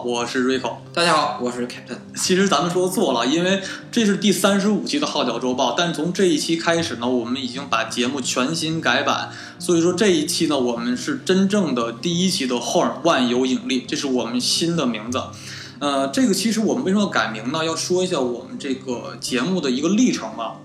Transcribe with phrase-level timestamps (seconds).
[0.00, 0.76] 我是 Rico。
[0.94, 1.98] 大家好，我是 Captain。
[2.16, 3.60] 其实咱们说错了，因为
[3.90, 15.20] 这是第三十五期的《号角周报》，但从这一期开始呢，我们已经把节目全新改版，所以说这一期呢，我们是真正的第一期的 Horn 万有引力，这是我们新的名字。
[15.80, 17.64] 呃，这个其实我们为什么要改名呢？
[17.64, 20.56] 要说一下我们这个节目的一个历程吧。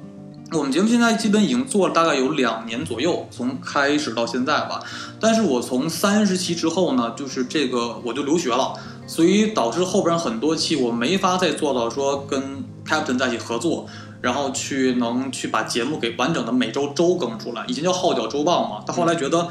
[0.54, 4.80] 我们节目现在基本已经做了大概有两年左右，从开始到现在吧。
[5.20, 8.74] 但是我从三十期之后呢，就是这个我就留学了，
[9.08, 13.88] 所以导致后边很多期我没法再做到说跟 Captain 在一起合作，
[14.22, 17.64] 然后去能去把节目给完整的每周周更出来。
[17.68, 19.48] 以前叫号角周报嘛，到后来觉得。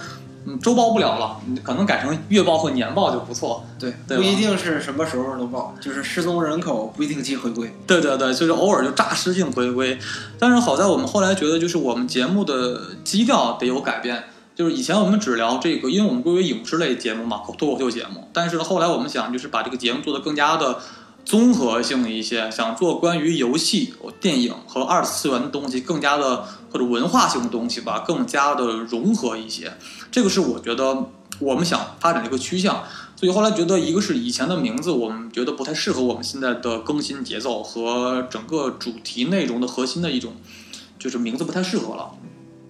[0.49, 3.65] 嗯，周报不了了，可能改成月报或年报就不错。
[3.81, 7.75] 对，对不一定是什么时候能报，就是失踪人口不一定期回归。
[7.85, 9.99] 对对对，就是偶尔就诈尸性回归。
[10.39, 14.23] 但是好在我们后来觉得，就是我们节目的基调得有改变。
[14.57, 18.27] 就是以前我们只聊这个，因为我们归为影视类节目嘛，脱口秀节目。
[18.33, 20.79] 但是，后来我们想，就是把这个节目做得更加的
[21.27, 29.77] 综合性一些，想做关于游戏、电影和二次元的东西，更加的或者文化性的东西吧，更加的融合一些。
[30.11, 32.83] 这个是我觉得我们想发展的一个趋向，
[33.15, 40.33] 所以后来觉得一个是以前的名字，我们觉得不太适合我们现在的更新节奏和整个主题内容的核心的一种，
[40.99, 42.13] 就是名字不太适合了。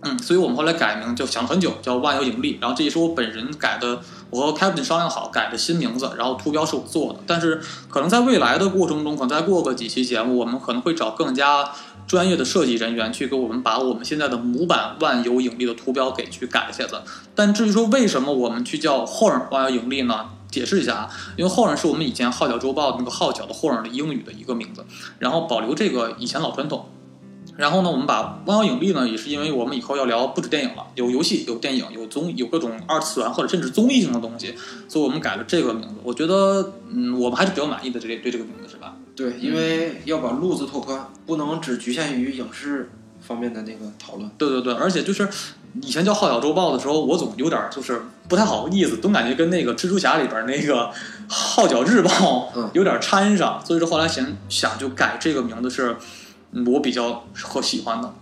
[0.07, 2.59] 嗯，所以我们后来改名就想了很久，叫万有引力。
[2.61, 7.19] 然后这也是我本人改的，我和 Captain 商量好改的新名字，然后图标是我做的。
[7.27, 11.71] 但是可能在未来的过程中，可能再过个几期节目，我们可能会找更加。
[12.07, 17.03] 专业的设计人员去给我们把我们现在的模板万有引力的图标给去改一下子。
[17.35, 20.27] 但至于说为什么我们去叫 Horn 万有引力呢？
[20.49, 24.87] 解释一下啊，因为 Horn 是我们以前号角周报那个号角的 Horn 的英语的一个名字，
[25.19, 26.89] 然后保留这个以前老传统。
[27.57, 34.55] 然后呢，我们把万有引力呢，也是因为我们以后要聊不止电影了，有游戏、有电影、有综、有各种二次元或者甚至综艺性的东西，
[34.87, 35.95] 所以我们改了这个名字。
[36.03, 38.95] 我觉得，嗯，我们还是比较满意的，这对这个名字是吧？
[39.17, 42.91] 对，因为要把路子拓宽，不能只局限于影视
[43.23, 44.31] 方面的那个讨论。
[44.37, 45.27] 对对对，而且就是
[45.81, 50.91] 以前叫号角周报的时候，我总有点就是不太好意思，总感觉跟那个蜘蛛侠里边那个
[51.27, 55.97] 号角日报有点掺上，所以说后来想想就改这个名字是。
[56.65, 58.15] 我比较和喜欢的，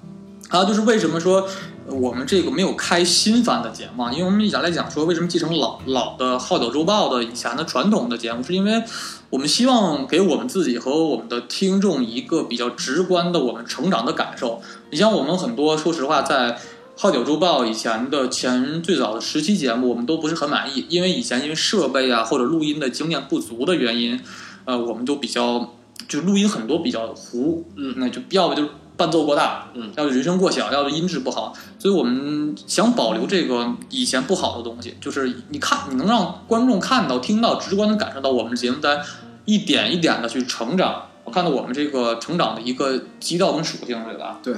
[0.49, 1.47] 还有就是为什么说
[1.87, 4.03] 我们这个没有开新番的节目？
[4.03, 8.83] 啊因为我们以前来讲说，为什么继承老老的《号角周报》的以前的传统的节目，是因为
[9.31, 14.61] 我们希望给我们自己和我们的听众一个比较直观的我们成长的感受。
[14.91, 16.53] 你像我们很多，说实话，在
[16.97, 24.19] 《号角周报》以前的前最早的十期节目，我们都不是很满意，因为以前因为设备啊或者录音的经验不足的原因，
[24.65, 25.75] 呃，我们都比较。
[26.09, 39.03] 就录音很多比较糊，嗯，那就要不就是伴奏过大，嗯，要不人声过小，要不音质不好，所以我们想保留这个以前不好的东西，就是你看你能让观众看到、听到、直观的感受到我们节目在
[39.45, 44.39] 一点一点的去成长，我看到我们这个成长的一个基调跟属性，对吧？
[44.43, 44.55] 对。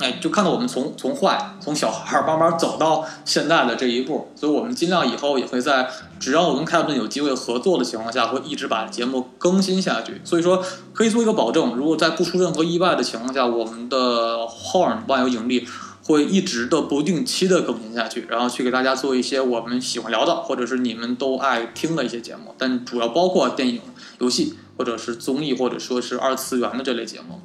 [0.00, 5.88] 哎，就看到我们从从坏从小孩慢慢走到现在的这一步，所以我们尽量以后也会在
[6.18, 10.20] 只要我跟 Captain 有机会合作的情况下，会一直把节目更新下去。
[10.24, 10.60] 所以说
[10.92, 15.64] 可以做一个保证，如果在不出任何意外的情况下，我们的 Horn 万有引力
[16.02, 23.80] 会一直的不定期的更新下去，然后去给大家做一些我们喜欢聊的或者是你们都爱听的一些节目，但主要包括电影、
[24.18, 27.40] 游戏或者是综艺或者说是二次元的这类节目。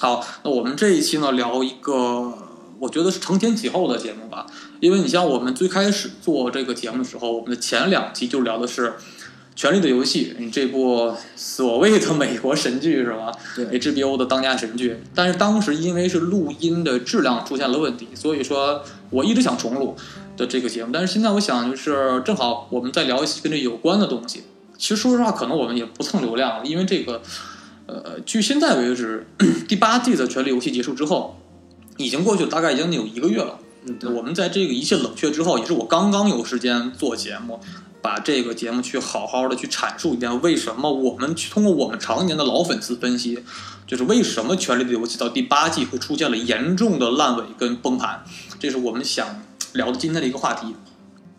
[0.00, 2.32] 好，那我们这一期呢聊一个，
[2.78, 4.46] 我觉得是承前启后的节目吧。
[4.78, 8.90] 因为你像我们最开始做这个节目的时候，我们的前两期就聊的是
[9.56, 13.32] 《权力的游戏》你这部所谓的美国神剧是吧？
[13.56, 15.02] 对，HBO 的当家神剧。
[15.16, 19.96] 但是当时因为是录音的质量出现了问题，所以说我一直想重录
[20.36, 20.90] 的这个节目。
[20.92, 24.44] 但是现在我想，就是正好我们在聊一些跟这有关的东西。
[24.76, 27.20] 其实说实话，可能我们也不蹭流量了，因为这个。
[27.88, 29.26] 呃，距现在为止，
[29.66, 31.38] 第八季的《权力游戏》结束之后，
[31.96, 33.58] 已经过去了，大概已经有一个月了。
[33.86, 37.58] 嗯，我们在这个一切冷却之后，也是我刚刚有时间做节目，
[38.02, 43.38] 把这个节目去好好的去阐述一遍，为什么我们去通过我们常年的老粉丝分析，
[43.86, 48.22] 就是为什么《权力的游戏》到第八季会出现了严重的烂尾跟崩盘，
[48.60, 49.42] 这是我们想
[49.72, 50.74] 聊的今天的一个话题。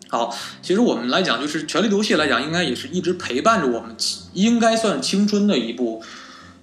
[0.08, 3.94] 好，其实我们来讲，就是《权力的游戏》来讲，应该也是一直陪伴着我们，
[4.32, 6.02] 应该算是青春的一部。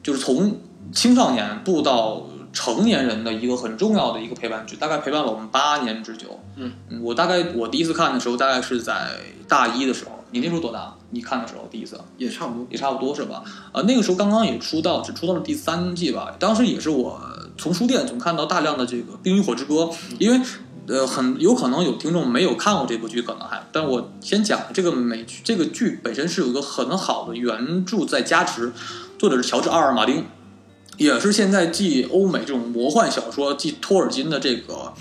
[0.08, 0.58] 就是从
[0.94, 2.24] 青少年步到
[2.54, 6.40] 成年人的一个很重要的一个陪伴剧，大概陪伴了我们八年之久。
[6.56, 6.72] 嗯，
[7.02, 9.10] 我大概我第一次看的时候，大概是在
[9.50, 10.12] 大一的时候。
[10.32, 10.96] 你那时候多大？
[11.10, 13.44] 你看的时候第一次也差不多，也差不多是吧？
[13.74, 16.34] 呃，那个时候刚刚也出道，只出到了第三季吧。
[16.40, 17.22] 当时也是我
[17.58, 19.76] 从书店总看到大量的这个《冰与火之歌》，
[20.20, 20.40] 因为
[20.88, 28.72] 呃，很有可能有听众没有看过这部剧，可能还，但我先讲这个美剧，这个剧本身是有一个很好的原著在加持，
[29.18, 30.26] 作者是乔治·阿尔马丁，
[30.98, 34.94] 也是现在继欧美这种魔幻小说，继托尔金的这个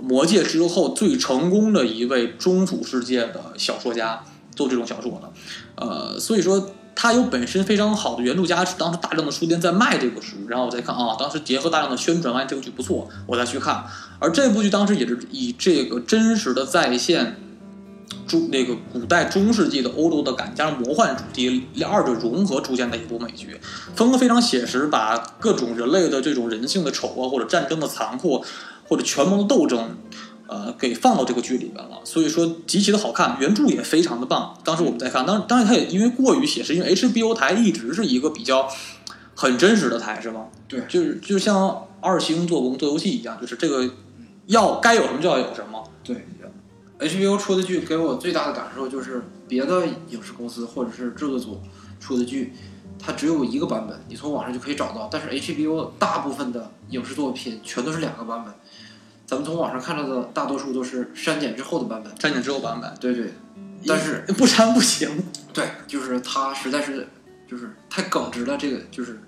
[0.02, 4.22] 《魔戒》之后最成功的一位中土世界的小说家，
[4.54, 5.32] 做这种小说的，
[5.76, 6.70] 呃，所以说。
[6.98, 13.84] 它有本身非常好的原著加持，当时大量的书店在卖这个书，然后我再看啊，当时结合大量的宣传，发现这个剧不错，我再去看。
[14.18, 17.36] 而这部剧当时也是以这个真实的再现
[18.26, 23.60] 中那个古代中世纪的欧洲的感，加上魔幻主题，二者融合出现的一部美剧，
[23.94, 28.44] 风格非常写实，把各种人类的这种人性的丑恶，或者战争的残酷，
[28.88, 29.96] 或者权谋的斗争。
[30.48, 34.56] 呃，给放到这个剧里边了，所以说极其的好看，原著也非常的棒。
[34.62, 38.68] 当时我们在看，当当然它也因为过于写实，因为 HBO 台一直是一个比较
[39.34, 40.46] 很真实的台，是吗？
[40.68, 43.90] 对，就是就像二星做工做游戏一样，就是这个
[44.46, 45.82] 要该有什么就要有什么。
[46.04, 46.14] 对
[46.98, 51.60] ，HBO 出的剧给我最大的感受就是，别的影视公司或者是制作组
[52.00, 52.52] 出的剧，
[52.98, 58.54] 它只有一个版本，你从网上就可以找到，但是 HBO 大部分的影视作品全都是两个版本。
[59.26, 63.32] 咱们从网上看到的大多数都是删减之后的版本，删减之后版本，对对，
[63.86, 65.10] 但是 不删不行。
[65.52, 67.08] 对，就是它实在是
[67.48, 69.20] 就是太耿直了，这个就是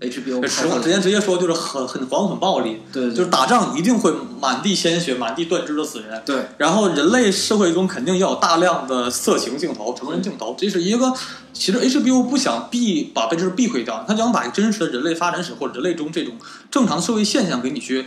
[0.00, 0.46] HBO。
[0.46, 6.46] 实话直接直接说，就是很很黄很暴力，对，就是打仗一定会满地鲜血、满地断肢的死人，对。
[6.58, 11.12] 然后人类社会中肯定要有大量的色情镜头、成人镜头，这是一个
[11.52, 16.34] 其实 HBO 不想避把这事避讳掉，他想把真实的人类发展史或者人类中这种
[16.70, 18.06] 正常社会现象给你去。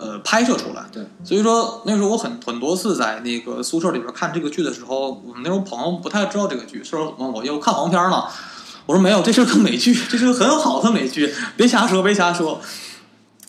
[0.00, 8.22] 呃，拍摄出来，对，所以说那时候我很很多次在那个宿舍里边看这个剧的时候，我们那时候朋友不太知道这个剧，说问我又看黄片呢，
[8.88, 12.58] 我说没有，这是个美剧，这是个很好的美剧，别瞎说，别瞎说，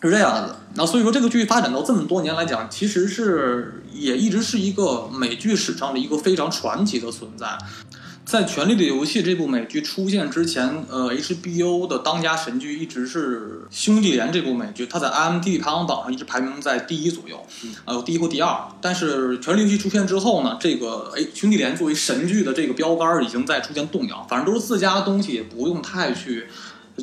[0.02, 0.54] 是这样子。
[0.74, 7.58] 那所以说这个剧发展到这么多年来讲，其实是也一直是一个美剧史上的一个非常传奇的存在。
[8.30, 17.44] 在《权力的游戏》这部美剧出现之前，呃，HBO 的当家神剧一直是《兄弟连》这部美剧，它在 IMDb 排行榜上一直排名在第一左右，
[17.86, 18.56] 呃，第一或第二。
[18.80, 24.24] 但是《权力游戏》出现之后呢，这个哎，《兄弟连》作为神剧的这个标杆已经在出现动摇。
[24.30, 26.46] 反正都是自家的东西，也不用太去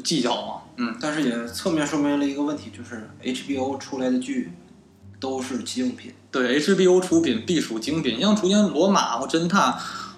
[0.04, 0.54] 计较嘛。
[0.76, 4.52] 嗯，但是也侧面说明了一个问题，就是 HBO 出来的剧
[5.18, 6.12] 都是精品。
[6.30, 9.72] 对，HBO 出品必属精品，像出现《罗马》或《侦探》。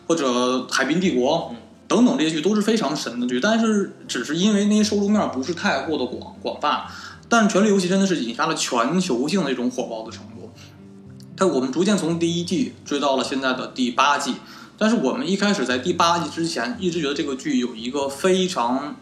[0.08, 1.54] 或者《海滨帝国》
[1.86, 6.86] 等等这些剧都是非常神的剧，但是只是因为那些受众面不是太过的广广泛。
[7.28, 10.50] 但是《权力游戏》真的是引发了全球性的一种火爆的程度。
[11.36, 14.34] 它我们逐渐从第一季追到了现在的第八季，
[14.76, 18.96] 但是我们一开始在第八季之前一直觉得这个剧有一个非常。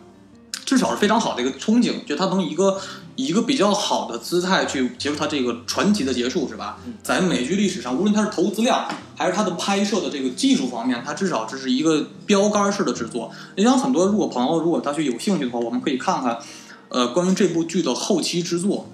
[0.64, 2.81] 至少是非常好的一个憧憬，就它从一个
[3.16, 6.78] 以一个比较好的姿态去结束它这个传奇的结束，是吧？
[7.02, 8.86] 在美剧历史上，无论它是投资量
[9.16, 13.30] 还是它的拍摄的这个技术方面，它至少这是一个标杆式的制作。
[13.56, 16.38] 你想，很多如果朋友如果他去有兴趣的话，我们可以看看，
[16.88, 18.86] 呃，关于这部剧的后期制作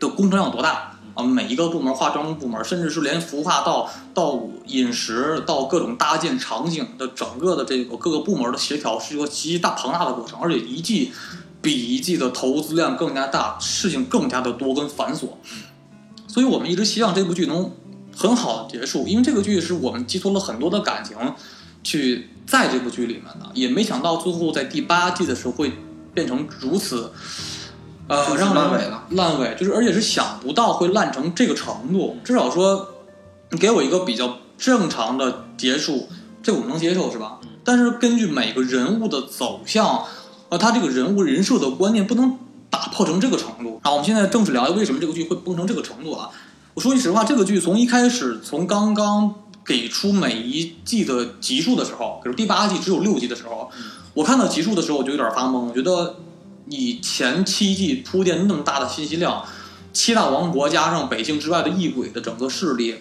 [0.00, 0.88] 的工程量有多大。
[1.14, 11.12] 啊，每一个部门，化妆部门，甚至是连服化道到饮食到各种搭建场景的整个的这个各个部门的协调，是一个极其大庞大的过程，而且一季
[11.62, 15.28] 比一季的投资量更加大，事情更加的多跟繁琐。
[16.26, 17.70] 所以我们一直希望这部剧能
[18.14, 21.16] 很好的结束，因为这个剧是我们寄托了很多的感情
[21.84, 25.72] 去在这部剧里面的，也没想到最后在第八季的时候会
[26.12, 27.12] 变成如此。
[28.08, 32.16] 呃，让烂尾了，烂尾就是，而且是想不到会烂成这个程度。
[32.24, 32.88] 至少说，
[33.50, 36.08] 你给我一个比较正常的结束，
[36.42, 37.38] 这我们能接受是吧？
[37.64, 40.04] 但是根据每个人物的走向，
[40.52, 42.36] 呃，他这个人物人设的观念不能
[42.68, 43.80] 打破成这个程度。
[43.82, 46.28] 啊，我们现在正式聊为什么这个剧会崩成这个程度啊？
[46.74, 53.70] 我说句实话，这个剧从一开始，从刚刚给出每一季的集数的时候，比如第八季只有六集的时候，
[54.12, 56.16] 我看到集数的时候我就有点发懵，我觉得。
[56.68, 59.44] 以前七季铺垫那么大的信息量，
[59.92, 62.94] 七大王国加上北境之外的异鬼的整个势力，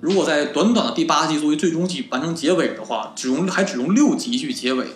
[0.00, 4.86] 如果在短短的第八季作为最终季完成结尾的话，只用还只用六集去结尾，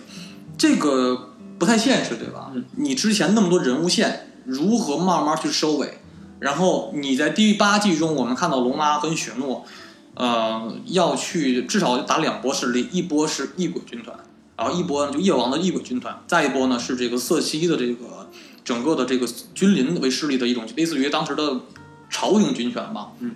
[0.57, 1.32] 这个
[1.63, 2.51] 不太现实，对吧？
[2.75, 5.97] 你之前那么多人物线，如何慢慢去收尾？
[6.39, 9.63] 然后你在第八季中，我们看到龙妈跟雪诺，
[10.15, 14.13] 呃，要去至少打两波势力，一波是异鬼军团。
[14.57, 18.29] 然后一波呢，就夜王的异鬼军团；再一波呢，是这个瑟西的这个
[18.65, 21.61] 整个的这个君临为势力的一种，类似于当时的
[22.09, 23.13] 朝廷军权吧。
[23.19, 23.35] 嗯，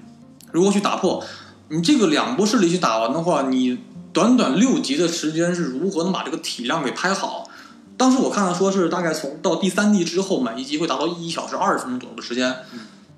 [0.52, 1.24] 如果去打破
[1.70, 3.78] 你这个两波势力去打完的话，你
[4.12, 7.47] 短短六集的时间是如何能把这个体量给拍好？
[7.98, 12.56] 当时我看到说是大概从到第三季之后，每一集会达到一小时二十分钟左右的时间。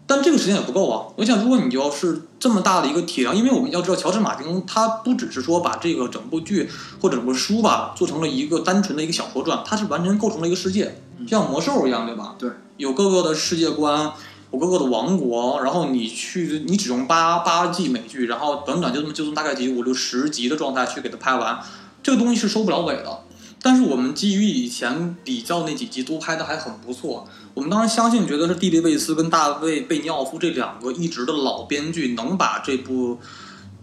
[0.07, 1.05] 但这个时间也不够啊！
[1.17, 6.67] 我想，如果你要是这么大的一个体量，因为我们要知道，乔治·马丁他不只是说把这个整部剧
[6.99, 12.33] 或者整部书吧做成了一个单纯的一个小说传，它是完全构成了一个世界，像魔兽一样，对吧？
[12.39, 14.11] 对，有各个的世界观，
[14.51, 21.59] 有各个的王国，然后你去，你只用八八季美剧，然后短短就这么就这么大概几五六十集的状态去给它拍完，
[22.01, 23.19] 这个东西是收不了尾的。
[23.61, 33.19] 但是我们基于以前比较那几集都拍的还很不错，我们当然相信，觉得是蒂利·贝斯跟大卫·贝尼奥夫这两个一直的老编剧能把这部，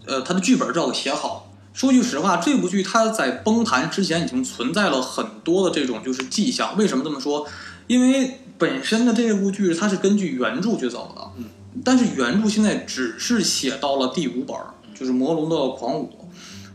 [0.07, 1.53] 呃，他的剧本照给写好。
[1.75, 6.75] 说句实话，这部剧它在崩盘之前已经存在了很多的这种就是迹象。
[6.79, 7.47] 为什么这么说？
[7.87, 11.45] 因为本身的这部剧它是根据原著去走的，嗯，
[11.85, 14.57] 但是原著现在只是写到了第五本，
[14.99, 16.26] 就是魔龙的狂舞。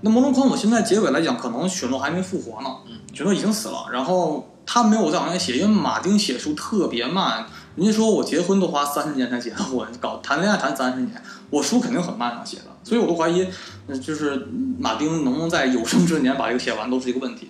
[0.02, 7.46] 那魔龙狂舞现在结尾来讲，可能雪诺还没复活呢，嗯雪诺已经死了，然后他没有再往下写，因为马丁写书特别慢。
[7.76, 13.48] 人家说我结婚都花三十年才结的婚， 搞谈恋爱谈三十年，我书肯定很慢啊写的，所以我都怀疑，
[14.02, 17.50] 就是马丁能不能在有生之年把这个写完都是一个问题。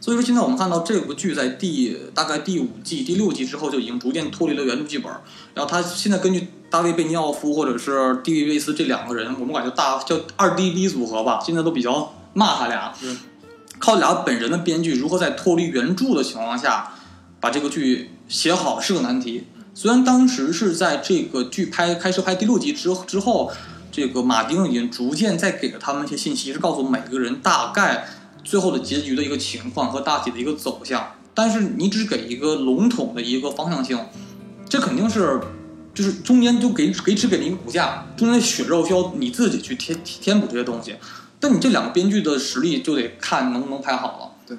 [0.00, 5.10] 所以说，现在我们看到这部剧在第大概第五季、第六季之后就已经逐渐脱离了原著剧本，
[5.54, 12.92] 然后他现在根据大卫·贝尼奥夫或者是蒂利·瑞斯这两个人，我们管叫大叫二 D B 组合吧，现在都比较骂他俩，
[13.78, 16.92] 靠俩本人的编剧如何在脱离原著的情况下
[17.40, 19.46] 把这个剧写好是个难题。
[19.72, 23.50] 虽然当时是在这个剧拍开始拍第六集之之后，
[23.90, 28.06] 这个马丁已经逐渐在给了他们一些信息，是告诉每个人大概。
[28.44, 33.98] 最后的结局的一个情况和大体的一个走向，但是你只给一个笼统的一个方向性，
[34.68, 35.40] 这肯定是
[35.96, 40.94] 就是中间就给给只给了一个骨架，中间的血肉需要你自己去填填补这些东西。
[41.40, 44.30] 但你这两个编剧的实力就得看能不能拍好了。
[44.46, 44.56] 对，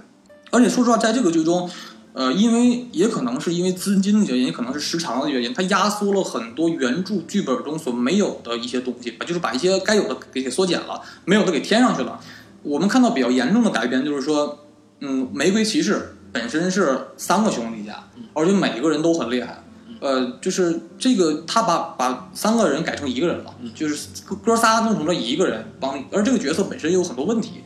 [0.51, 1.70] 而且说实话，在这个剧中，
[2.13, 12.20] 呃，因为也可能是因为资金的原因，也可能是时长的原因，它压缩了很多原著剧本中所没有的一些东西，就是把一些该有的给给缩减了，没有的给添上去了。
[12.63, 14.65] 我们看到比较严重的改编，就是说，
[15.01, 19.63] 嗯，玫瑰骑士本身是三个兄弟家，而且每一个人都很厉害，
[19.99, 24.07] 呃，就是这个他把把三个人改成一个人了，就是
[24.43, 27.63] 哥仨弄成了一个人帮，而这个角色本身也有很多问题，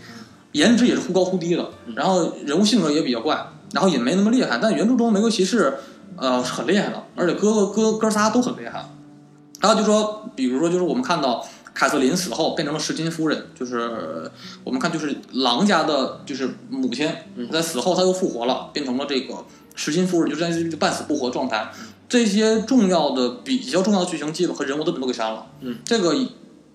[0.53, 5.73] 颜值也是忽高忽低的，然后人物性格也比较怪，然后也没那么厉害，但原著中玫瑰骑士，
[6.15, 8.85] 呃，是很厉害的，而且哥哥哥哥仨都很厉害，
[9.59, 11.45] 还有就说，比如说就是我们看到。
[11.73, 14.29] 凯瑟琳死后变成了石金夫人，就是
[14.61, 17.09] 我们看，就是狼家的，就是母亲，
[17.49, 21.71] 在死后她又复活了，变成了这个石金夫人，就在于半死不活状态。
[22.11, 25.47] 这些重要的、比较重要的剧情基本和人物都都给删了。
[25.61, 26.13] 嗯，这个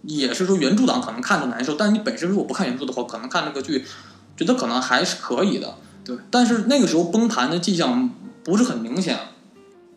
[0.03, 3.85] 也是说原著党可能看着难受，但是你本身如果不看原著的话，可能看这个剧
[4.35, 5.77] 觉得可能还是可以的。
[6.03, 8.11] 对，但是那个时候崩盘的迹象
[8.43, 9.19] 不是很明显，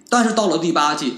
[0.09, 1.13] 但是到了第八季，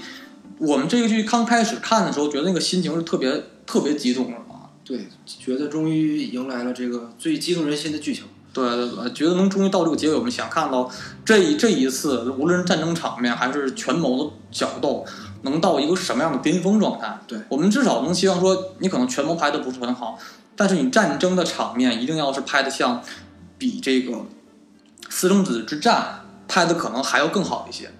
[0.58, 3.42] 我们这个剧刚开始看的时候，觉得那个心情是特别。
[3.64, 4.68] 特别激动的啊？
[4.84, 8.24] 对，觉得终于迎来了这个最激动人心的剧情。
[8.52, 10.90] 对对对，觉得能终于到这个结尾，我们想看到
[11.24, 15.04] 这一这一次，无论是战争场面还是权谋的角斗，
[15.42, 17.18] 能到一个什么样的巅峰状态？
[17.26, 20.18] 对我们至少能希望说，你可能权谋拍的不是很好，
[20.54, 23.02] 但是你战争的场面一定要是拍的像
[23.56, 24.26] 比这个
[25.08, 27.90] 私生子之战拍的可能还要更好一些。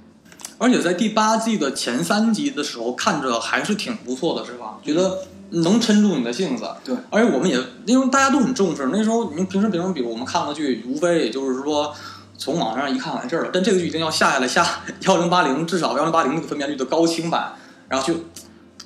[0.59, 4.79] 而且在第八季的前三集的时候，看着还是挺不错的，是吧？
[4.85, 5.19] 觉得。
[5.55, 8.89] 能撑住你的性子，对，而且我们也因为大家都很重视。
[8.91, 11.95] 那时候，你平时平时比如我们看个剧，无非也就是说
[12.39, 13.51] 从网上一看完事儿了。
[13.53, 17.53] 但这个剧一定要下下来下 幺零八零，至少幺零八零那个分辨率的高清版，
[17.91, 18.15] 然后就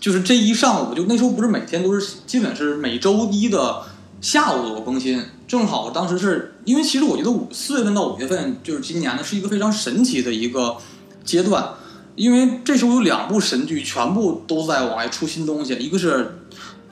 [0.00, 3.82] 就是这一上午，就那时候不是每天都是，基本是每周一的
[4.20, 5.22] 下午我更新。
[5.46, 10.76] 正好当时是因为其实我觉得五四月份到五月份就是今年呢是一个非常神奇的一个
[11.24, 11.74] 阶段，
[12.16, 16.38] 因为这时候有两部神剧全部都在往外出新东西，一个是。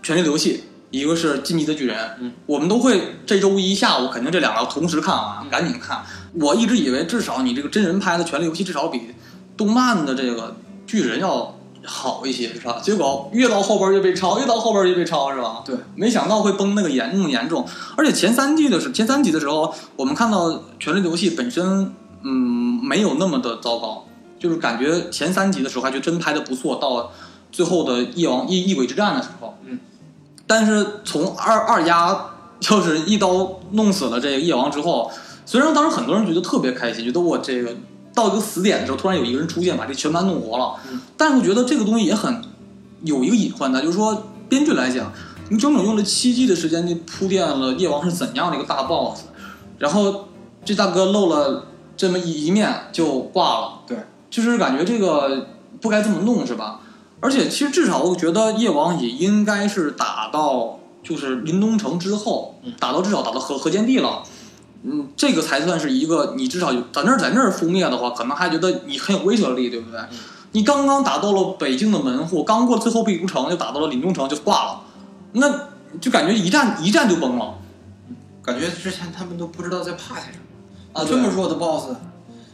[0.05, 6.05] 权力的游戏，一个是进击的巨人，嗯，我们都会这周一下午肯定这两个同时看完，赶紧看。
[6.35, 9.01] 我一直以为至少你这个真人拍的权力游戏至少比
[9.57, 10.57] 动漫的这个
[10.87, 12.81] 巨人要好一些，是吧？
[12.83, 15.63] 结果越到后边越被抄，越到后边越被抄，是吧？
[15.65, 17.67] 对，没想到会崩那个严那么严重。
[17.97, 24.07] 而且前三季的是前三集的时候，我们看到权力的游戏本身，嗯，没有那么的糟糕，
[24.39, 27.13] 就是感觉前三集的时候还觉得真拍的不错，到
[27.53, 29.79] 最后的夜王异异鬼之战的时候，嗯。
[30.47, 32.27] 但是从二二丫
[32.61, 35.11] 就是一刀弄死了这个夜王之后，
[35.47, 37.75] 虽然当时很多人觉得特别开心，觉得我这个
[38.15, 40.75] 到一个死点的时候，突然有一个人出现把这全班弄活了，
[41.17, 42.43] 但是我觉得这个东西也很
[43.03, 45.13] 有一个隐患的，就是说编剧来讲，
[45.51, 49.23] 你整整用了七季的时间，你铺垫了夜王是怎样的一个大 boss，
[49.79, 50.29] 然后
[50.65, 53.99] 这大哥露了这么一一面就挂了，对，
[54.31, 55.49] 就是感觉这个
[55.81, 56.81] 不该这么弄，是吧？
[57.25, 64.23] 而且其实至少我觉得夜王也应该是打到就是临冬城之后嗯，打到至少打到河河间地了。
[64.83, 69.99] 嗯，这个才算是一个你至少有在那儿在那儿覆灭的话，可能还觉得你很有威慑力，对不对？
[70.52, 74.81] 你刚刚打到了北京的门户，刚过最后壁都城，就打到了临冬城就挂了，
[75.33, 75.50] 那
[75.99, 77.54] 就感觉一战一战就崩了
[78.43, 81.07] 感觉之前他们都不知道在怕些什么啊！
[81.09, 81.97] 这么弱的 BOSS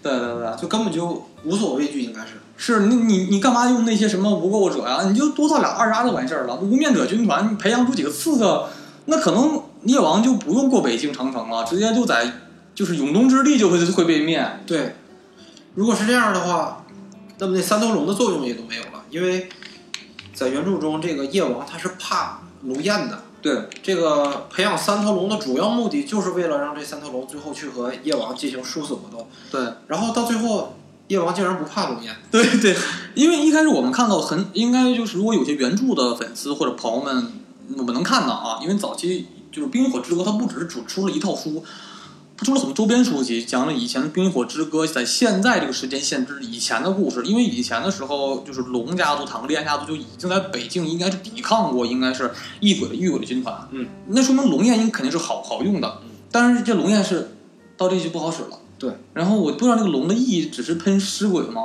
[0.03, 2.33] 对对对，就根本就无所畏惧，应该是。
[2.57, 5.03] 是你你你干嘛用那些什么无垢者呀？
[5.05, 6.57] 你就多造俩二杀就完事儿了。
[6.57, 8.69] 无面者军团培养出几个刺客，
[9.07, 12.31] 那可能夜王就不用过北京长城了，直接就在
[12.75, 14.47] 就是永东之地就会会被灭。
[14.67, 14.95] 对，
[15.75, 16.85] 如果是这样的话，
[17.39, 19.49] 那么那三头龙的作用也都没有了，因为
[20.35, 23.23] 在原著中，这个夜王他是怕龙焰的。
[23.43, 29.27] 对，这个培养三头龙的主要目的，就是为了让这三头龙最后去和夜王进行殊死搏斗。
[29.51, 30.77] 对然后到最后，
[31.09, 32.15] 夜王竟然不怕龙焰。
[32.31, 32.77] 对对，
[33.15, 37.33] 因为一开始我们看到很应该就是如果有些原著的粉丝或者朋友们，
[37.79, 41.65] 我们能看到啊，因为早期就是《冰与火之歌》，它不只是只出了一套书。
[42.41, 47.23] 它出了很多周边书籍，讲了以前的《冰与火之歌》在现在这个时间线之以前的故事。
[47.23, 52.31] 因为以前的时候，就是龙家族、坦克利安家族就已经在北境应该是抵抗过，应该是
[52.61, 53.69] 异鬼的异鬼的军团。
[53.73, 55.99] 嗯，那说明龙焰应肯定是好好用的。
[56.03, 57.37] 嗯但是这龙焰是
[57.77, 58.59] 到这就不好使了。
[58.79, 61.61] 对，然后我不知道这个龙的意义只是喷尸鬼吗？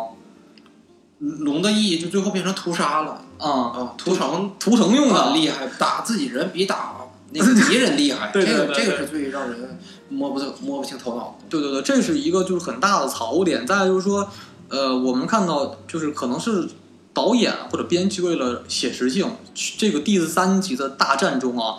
[1.19, 6.95] 龙的意义就最后变成屠杀了啊、啊，屠城屠城用的啊，厉害，打自己人比打
[7.31, 8.31] 那个敌人厉害。
[8.31, 9.79] 对对这个这个是最让人
[10.15, 11.37] 摸不摸不清头脑。
[11.49, 13.67] 对对对，这是一个就是很大的槽点。
[13.67, 14.27] 再就是说，
[14.69, 16.67] 呃，我们看到就是可能是
[17.13, 19.29] 导演或者编剧为了写实性，
[19.77, 21.75] 这个第三集的大战中啊，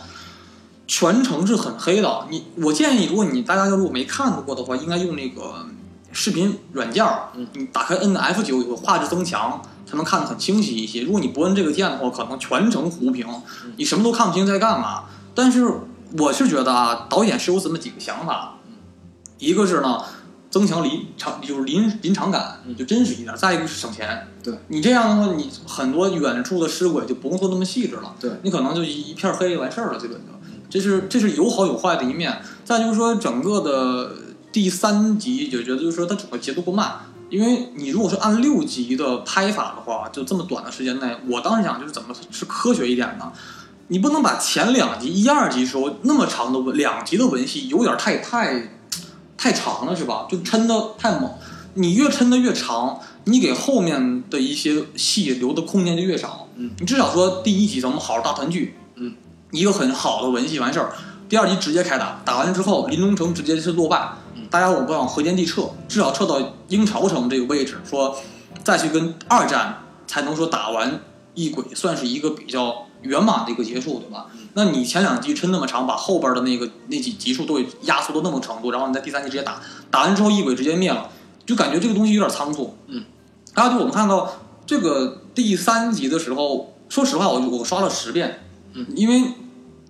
[0.87, 2.27] 全程是很黑的。
[2.31, 5.67] 你我建议，如果你大家如果没看过的话，应该用那个
[6.13, 11.03] 视频软件儿，你打开摁 F 九有个画质增强，才能看得很清晰一些。
[11.03, 13.27] 如果你不摁这个键的话，可能全程糊屏，
[13.77, 15.05] 你什么都看不清在干嘛。
[15.35, 15.69] 但是
[16.19, 18.59] 我是觉得啊，导演是有这么几个想法，
[19.39, 20.03] 一个是呢。
[20.49, 23.37] 增强临场就是临临场感，就真实一点。
[23.37, 30.33] 再一个是省钱，对你这样的话，你很多远处的尸鬼就不用做那么细致了，对你可能就一一片黑完事儿了，基本就。
[30.71, 32.41] 这是这是有好有坏的一面。
[32.65, 34.13] 再就是说，整个的
[34.51, 43.31] 第三集就觉得就是说它整个节奏过慢，因为你如果是按六集的拍法的话，就这么短的时间内，我当时想就是怎么是科学一点呢？
[43.89, 48.71] 你不能把前两集一二集时候那么长的文两集的文戏有点太太
[49.37, 50.27] 太长了是吧？
[50.29, 51.31] 就抻的太猛，
[51.75, 56.49] 你越抻的越长，你给后面的一些戏留的空间就越少。
[56.57, 59.15] 嗯，你至少说第一集咱们好好大团聚，嗯，
[59.51, 60.93] 一个很好的文戏完事儿。
[61.29, 68.17] 第二集直接开打，打完之后林龙城直接是落败，嗯大家我们往河间地撤，至少撤到鹰巢城这个位置，说
[68.65, 71.01] 再去跟二战才能说打完
[71.37, 74.27] 异鬼，算是一个比较圆满的一个结束，对吧？
[74.55, 81.09] 那你前两集抻那么长，把后边的那个那几集数都给压缩到那么程度，然后你在第三集直接打，打完之后异鬼直接灭了，
[81.45, 82.77] 就感觉这个东西有点仓促。
[82.89, 83.05] 嗯，
[83.53, 84.33] 还有就我们看到
[84.67, 89.33] 这个第三集的时候，说实话，我我刷了十遍，嗯，因为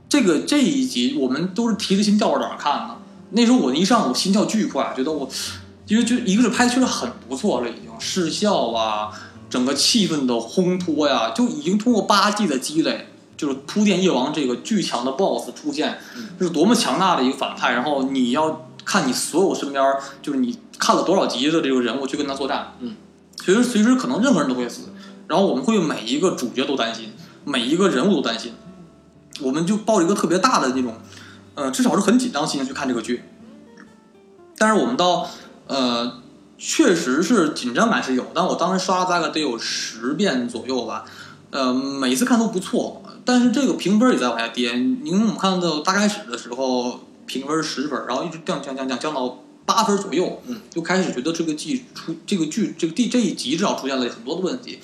[0.09, 2.97] 这个这一集我们都是提着心吊着胆看的。
[3.31, 5.29] 那时候我一上午心跳巨快，觉得我
[5.87, 9.11] 因为就一个是拍的确实很不错了，已经视效啊，
[9.57, 13.07] 整个气氛的烘托呀，就已经通过八季的积累，
[13.39, 15.99] 就是铺垫夜王这个巨强的 BOSS 出现，
[16.39, 17.73] 这是多么强大的一个反派。
[17.73, 19.83] 然后你要看你所有身边，
[20.21, 22.97] 就是你看了多少集的这个人物去跟他作战，嗯，
[23.43, 24.91] 随时随时可能任何人都会死，
[25.27, 27.15] 然后我们会每一个主角都担心，
[27.47, 28.53] 每一个人物都担心，
[29.41, 30.97] 我们就抱着一个特别大的那种，
[31.55, 33.23] 呃，至少是很紧张心情去看这个剧。
[34.59, 35.27] 但是我们到
[35.67, 36.21] 呃，
[36.59, 41.05] 确实是紧张感是有，但我当时刷大概得有十遍左右吧，
[41.51, 44.73] 呃，每次看都不错，但是这个评分也在往下跌。
[44.79, 54.79] 因为我们看到大开始的时候评分十分，然后一直降降降降降到八分左右，嗯，就开始觉得这个剧出这个剧这个第这一集至少出现了很多的问题。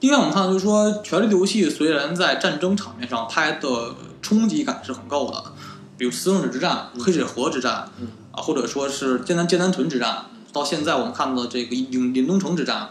[0.00, 5.52] 第一个我们看到就是说，《权力的游戏》虽然在战争场面上拍的冲击感是很够的，
[5.96, 12.90] 比如私生子之战、黑水河之战，嗯啊，或者说是艰南艰南屯之战，到现在我们看到的这个临临东城之战，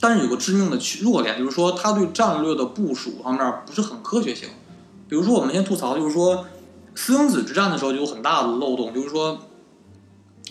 [0.00, 4.48] 但是有个致命的弱点，就是说他对战略的部署方面不是很科学性。
[5.08, 6.46] 比如说，我们先吐槽，就是说
[6.94, 9.38] 私生子之战的时候就有很大的漏洞，就是说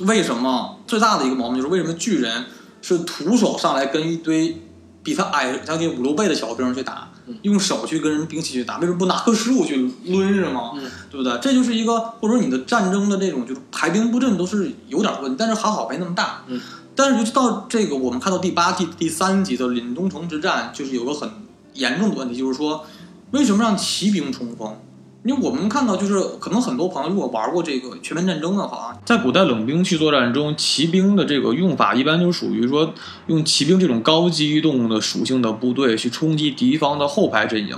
[0.01, 2.45] 为什么最大的一个毛病就是为什么巨人
[2.81, 4.61] 是徒手上来跟一堆
[5.03, 7.11] 比他矮将近五六倍的小兵去打，
[7.43, 10.71] 用手去跟人兵器去打，为什么不拿个食物去抡是吗？
[10.75, 11.37] 嗯对不对？
[11.39, 16.43] 这就是一个或者说你的战争的这种就是排兵布阵都是有点问题，但是还好没那么大。
[16.47, 16.59] 嗯
[16.95, 21.27] 但是尤其到这个我们看到第八季第三集的凛冬城之战，就是有个很
[21.73, 22.85] 严重的问题，就是说
[23.31, 24.77] 为什么让骑兵冲锋？
[25.25, 32.93] 因为我们看到，就是可能很多朋友如果玩过这个全面战争的话，在古代冷兵器作战中，骑兵的这个用法一般就属于说
[33.27, 37.77] 用骑兵这种高机动的属性的部队去冲击敌方的后排阵营，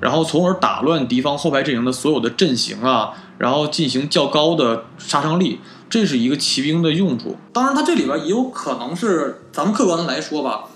[0.00, 5.58] 然后从而打乱敌方后排阵营的所有的阵型啊，然后进行较高的杀伤力，
[5.90, 7.36] 这是一个骑兵的用处。
[7.52, 10.66] 当然，它这里边也有可能是咱们客观的来说吧，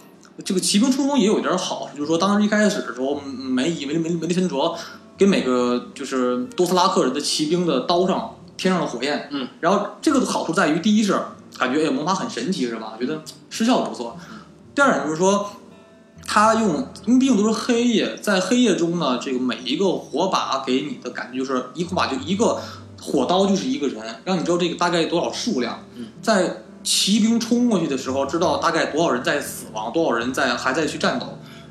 [0.44, 4.48] 这个骑兵冲锋也有一点好，就是说当时一开始的时候，没以梅梅梅利森
[5.18, 5.26] 卓。
[5.26, 11.20] 给每个就是多斯拉克人的骑兵的刀上添上了火焰，嗯，然后这个的好处在于，第一是
[11.58, 12.94] 感觉哎魔法很神奇是吧？
[12.98, 14.16] 觉得失效不错。
[14.74, 15.50] 第二点就是说，
[16.24, 22.60] 他用因为毕竟都是黑夜，在黑夜中呢，这个每一个火把给你的感觉就是一火把就一个
[23.00, 25.84] 火刀就是一个人，让你知道这个大概多少数量。
[26.22, 31.26] 在骑兵冲过去的时候，知道大概多少人在死亡，多少人在还在去战斗。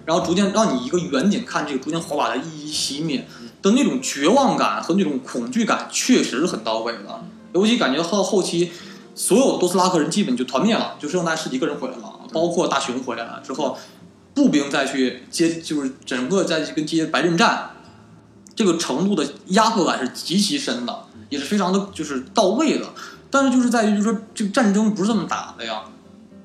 [0.07, 3.27] 然后逐渐让你一个远景看这个逐渐火把的一一熄灭
[3.61, 7.23] 的那种绝望感和那种恐惧感，确实是很到位的。
[7.51, 8.71] 尤其感觉到后期，
[9.13, 13.77] 所有多斯拉克人基本就团灭了，就剩下十几个人回来了，包括大熊回来了之后，
[14.33, 17.71] 步兵再去接，就是整个再去跟接白刃战，
[18.55, 22.85] 这个程度的压迫感是极其深的，也是非常的就是到位的。
[23.29, 25.81] 但是就是在于，就是说这个战争不是这么打的呀。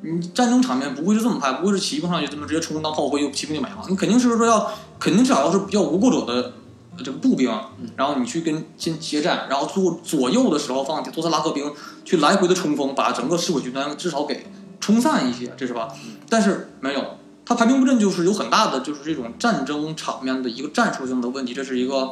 [0.04, 3.76] 你战争场面不会是这么拍，不会是骑兵上去这么直接冲锋当炮灰，又骑兵就没了。
[3.88, 6.52] 你肯定是说要，肯定至少要是比较无过者的
[6.98, 7.48] 这个步兵，
[7.94, 11.72] 然后你去跟先接战，然后左左右的时候放多斯拉克兵
[12.04, 14.44] 去来回的冲锋，把整个赤鬼军团至少给
[14.80, 15.88] 冲散一些，这是吧？
[16.28, 22.10] 但是没有，他排兵布阵就是有很大的就是这种战争场面的一个战术性的问题，这是一个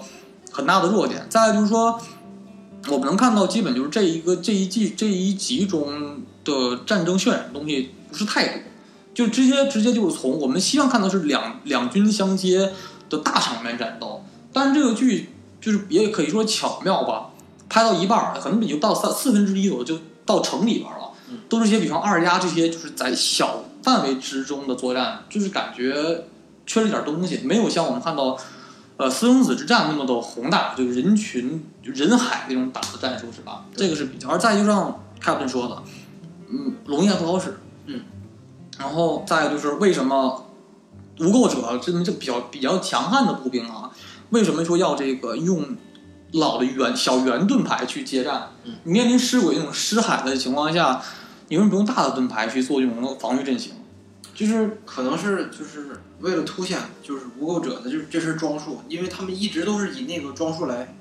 [0.53, 1.26] 很大的弱点。
[1.29, 2.00] 再就是说，
[2.88, 6.22] 我们能看到基本就是这一个这一季这一集中。
[6.44, 8.62] 的战争渲染的东西不是太多，
[9.12, 12.72] 就直接直接就是从我们希望看到是两两军相接
[13.09, 17.31] 的大场面战斗，但是这个剧就是也可以说巧妙吧，
[17.68, 21.11] 拍到一半儿可能也就到三四分之一左右就到城里边了，
[21.48, 26.26] 都是些比方二丫这些就是在小范围之中的作战，就是感觉
[26.66, 28.38] 缺了点东西，没有像我们看到
[28.96, 33.64] 呃私生子之战那么的宏大，就是人群人海那种打的战术是吧？
[33.74, 35.83] 这个是比较，而再就像 Captain 说的。
[36.50, 37.56] 嗯，龙焰不好使。
[37.86, 38.02] 嗯，
[38.78, 40.46] 然后再有就是为什么
[41.20, 43.90] 无垢者这么就比较比较强悍的步兵啊？
[44.30, 45.76] 为什么说要这个用
[46.32, 48.50] 老的圆小圆盾牌去接战？
[48.64, 51.02] 嗯，面临尸鬼那种尸海的情况下，
[51.48, 53.72] 你为什么不用大的盾牌去做这种防御阵型？
[54.34, 60.94] 就是可能是就是为了凸显就是无垢者的就是这身装束，因为他们一直都是以那个装束来。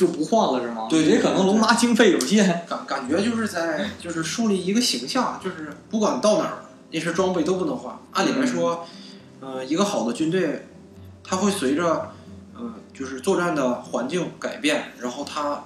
[0.00, 0.86] 就不换了是吗？
[0.88, 7.94] 对，也可能龙妈经费有限，感感觉就是在就是树立一个形象，就是不管到哪儿，那身装备都不能换。
[8.12, 8.86] 按理来说，
[9.40, 10.66] 呃，一个好的军队，
[11.22, 12.12] 它会随着
[12.54, 15.64] 呃就是作战的环境改变，然后它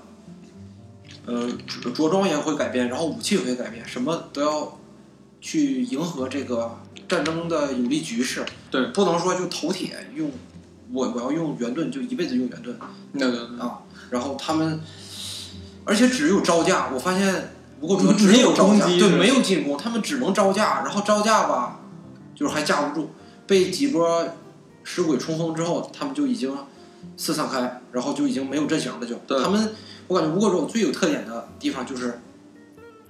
[1.26, 1.48] 呃
[1.94, 4.76] 着装也会改变，然后武器也会改变，什么都要
[5.40, 6.76] 去迎合这个
[7.08, 8.44] 战争的有利局势。
[8.68, 10.28] 对，不能说就头铁用
[10.92, 12.76] 我我要用圆盾就一辈子用圆盾。
[13.16, 13.78] 对对啊。
[14.10, 14.80] 然后他们，
[15.84, 16.90] 而且只有招架。
[16.92, 20.82] 我发现，不过只没有招架，对，没有进攻，他们只能招架。
[20.82, 21.80] 然后招架吧，
[22.34, 23.10] 就是还架不住，
[23.46, 24.26] 被几波
[24.82, 26.56] 尸鬼冲锋之后，他们就已经
[27.16, 29.06] 四散开，然后就已经没有阵型了。
[29.06, 29.74] 就他们，
[30.06, 32.20] 我感觉无垢种最有特点的地方就是，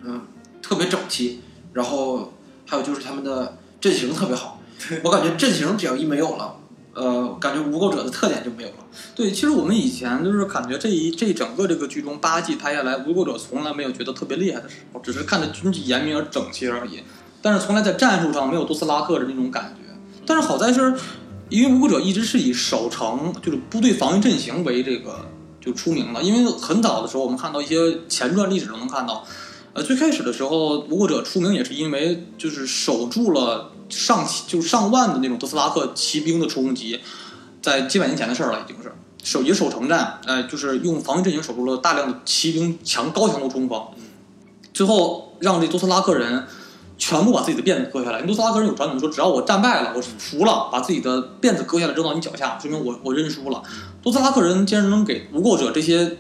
[0.03, 0.23] 嗯，
[0.63, 1.41] 特别整齐。
[1.73, 2.33] 然后
[2.67, 4.61] 还有就是他们的阵型特别好。
[5.03, 6.57] 我感觉阵型只要一没有了。
[6.95, 8.77] 呃，感觉无垢者的特点就没有了。
[9.15, 17.01] 对，其实我们以前就是感觉这一这整个这个剧中八季拍下来，无垢者从来没有觉得特别厉害的时候，只是看着军纪严明而整齐而已。
[17.43, 19.95] 但是从来在战术上没有多斯拉克的那种感觉。
[20.25, 20.95] 但是好在是，
[21.49, 25.29] 因为无垢者一直是以守城就是部队防御阵型为这个
[25.61, 26.23] 就出名的。
[26.23, 29.27] 因为很早的时候，我们看到一些前传历史都能看到，
[29.75, 33.71] 呃，最开始的时候，无垢者出名也是因为就是守住了。
[33.91, 36.99] 上就上万的那种德斯拉克骑兵的冲击，
[37.61, 38.91] 在几百年前的事儿了，已经是
[39.23, 43.81] 守也守城战，哎，就是用防御阵型守住了大量的骑兵强高强度冲锋，
[44.73, 46.47] 最后让这多斯拉克人
[46.97, 48.23] 全部把自己的辫子割下来。
[48.23, 53.63] 多斯拉克人有传统说，只要我战败了，我服了，把自己的辫子割下来扔到你脚下，说明我我认输了。
[54.03, 56.17] 多斯拉克人竟然能给无垢者这些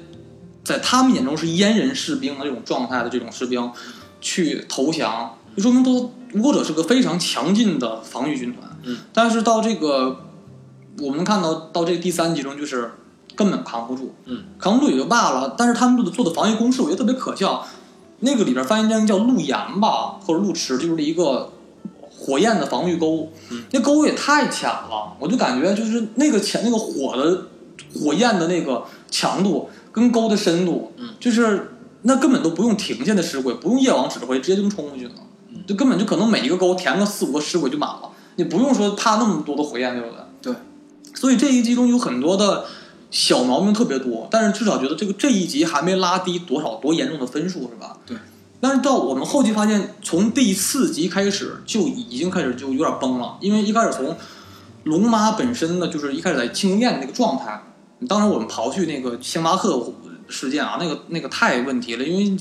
[0.64, 3.70] 在他们眼中是阉人士兵的这种状态的这种士兵
[4.20, 6.12] 去投降，就说明都。
[6.34, 10.24] 无垢者是个非常强劲的防御军团，嗯，但是到这个
[11.00, 12.90] 我们看到到这第三集中，就是
[13.36, 17.64] 根本扛不住，嗯，扛不住也就罢了，但是他们做的防御工事，我觉得特别可笑。
[18.18, 21.52] 那个里边翻译成叫路岩吧，或者路池，就是一个
[22.10, 23.62] 火焰的防御沟，嗯。
[23.70, 27.42] 那沟也太浅了，我就感觉就是那个浅那个火的
[27.94, 31.70] 火焰的那个强度跟沟的深度，嗯就是
[32.02, 35.12] 那根本都不用停下的尸鬼，不用夜王指挥，直接就能冲过去了，
[35.48, 40.52] 嗯就根本就可能每一个沟填个四五个尸鬼就满了，你不用说怕那么多的火焰，对不对？
[40.52, 40.54] 对，
[41.14, 42.66] 所以这一集中有很多的
[43.10, 47.96] 小毛病特别多，但是至少觉得这个这一集还没拉低多少多严重的分数，是吧？
[48.04, 48.16] 对。
[48.60, 54.16] 但是到我们后期发现，从第四集开始就已经开始就有点崩了，因为一开始从
[54.84, 57.62] 龙妈本身呢，就是一开始在庆功宴的那个状态，
[58.06, 59.92] 当然我们刨去那个星巴克
[60.28, 62.36] 事件啊，那个那个太问题了，因为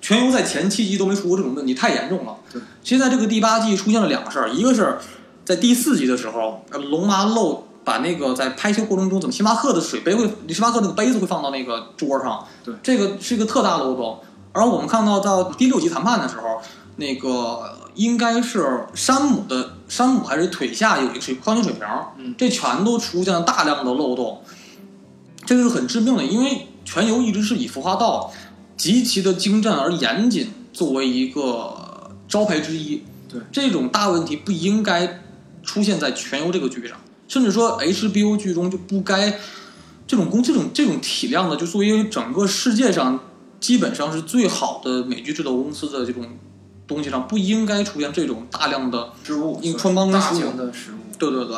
[0.00, 2.36] 全游在前七集都没出过这种问题，太严重了。
[2.52, 4.98] 对，其实在这个第八季出现了两个事儿，一个是
[5.44, 14.20] 在第四集的时候，呃龙妈漏把那个在拍摄过程中，怎么星巴克的水杯会，星巴克那个杯子会放到那个桌上，对，这个是一个特大漏洞。
[14.52, 16.60] 而我们看到到第六集谈判的时候，
[16.96, 24.42] 那个应该是山姆的山姆还是腿下有一个水矿泉水瓶这全都出现了大量的漏洞，
[25.48, 28.30] 这个是很致命的，因为全游一直是以服化道
[28.76, 33.02] 极其的精湛而严谨作为一个招牌之一。
[33.30, 35.22] 对，这种大问题不应该
[35.62, 39.38] 出现在全游这个剧上，甚至说 HBO 剧中就不该
[40.06, 43.18] 这种工这种这种体量的，就作为整个世界上
[43.58, 46.26] 基本上是最好的美剧制作公司的这种
[46.86, 50.98] 东西上，不应该出现这种大量的失误，因为穿帮的失误。
[51.18, 51.56] 对对对，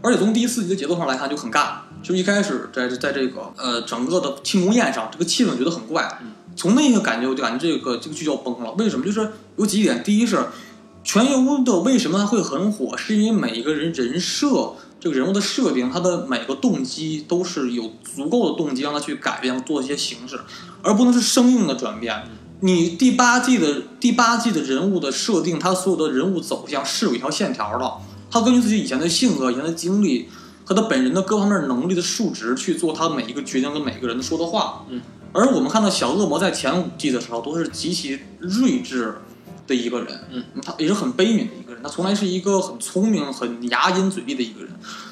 [0.00, 6.18] 而且从第四集的节奏上来看就很尬，就一开始在在这个呃整个的庆功宴上，这个气氛觉得很怪。
[6.22, 8.72] 嗯从那个感觉我就感觉这个这个剧就要崩了。
[8.72, 9.06] 为什么？
[9.06, 10.38] 就是有几点，第一是
[11.02, 20.38] 全游的为什么会很火，是因为每一个人人设这个人物的设定，他的每个动机都是有足够的动机让他去改变做一些形式，
[20.82, 22.22] 而不能是生硬的转变。
[22.60, 27.92] 你第八季的第八季的人物的设定，他所有的人物走向是有一条线条的，
[28.30, 30.28] 他根据自己以前的性格、以前的经历
[30.72, 34.84] 和他本人的各方面能力的数值去做他每一个决定跟每个人说的话。
[34.88, 35.00] 嗯，
[35.32, 39.14] 而我们看到小恶魔在前五季的时候都是极其睿智
[39.66, 44.70] 的一个人，嗯，他也是很悲悯的一个人，他从来是一个很聪明、很牙尖嘴利的一个人。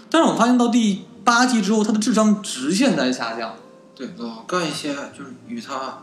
[0.08, 3.54] 但是我们发现到第八季之后，他的智商直线在下降。
[3.94, 5.98] 对，老干一些就是与他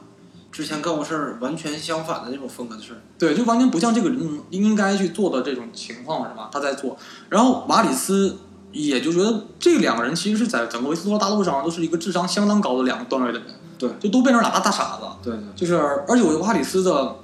[0.51, 3.01] 之前干过事儿完全相反的那种风格的事儿。
[3.17, 6.49] 对，就完全不像这个人应该去做的这种情况，是吧？
[6.51, 6.95] 他在做，
[7.29, 8.37] 然后瓦里斯
[8.71, 15.03] 也就觉得这两个人其实是在整个维斯托大陆上都是一个智商相当高的两个段位的人，对，就都变成俩大大傻子。
[15.23, 15.75] 对对，就是，
[16.07, 17.15] 而且我觉得瓦里斯的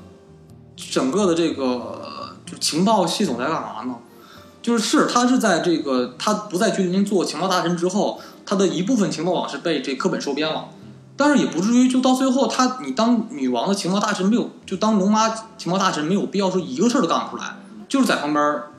[0.75, 3.95] 整个的这个呃就情报系统在干嘛呢？
[4.62, 10.69] 就是是他是在这个他不在君临做情报大臣之后，他的一部分情报网是被这课本收编了，
[11.17, 17.58] 但是也不至于就到最后他你当女王的情报大臣没有，就当龙妈情报大臣没有必要说一个事儿都干不出来，
[17.89, 18.71] 就是在旁边儿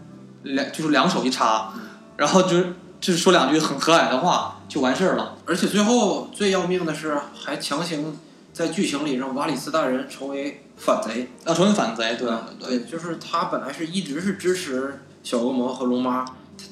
[0.42, 1.74] 两就是两手一插，
[2.16, 5.37] 然后就是就是说两句很和蔼的话就完事儿了。
[5.46, 8.18] 而且最后最要命的是，还强行
[8.53, 11.31] 在剧情里让瓦里斯大人成为反贼。
[11.44, 16.24] 啊成为反贼，对对对，就是他本来是一直是支持小恶魔和龙妈，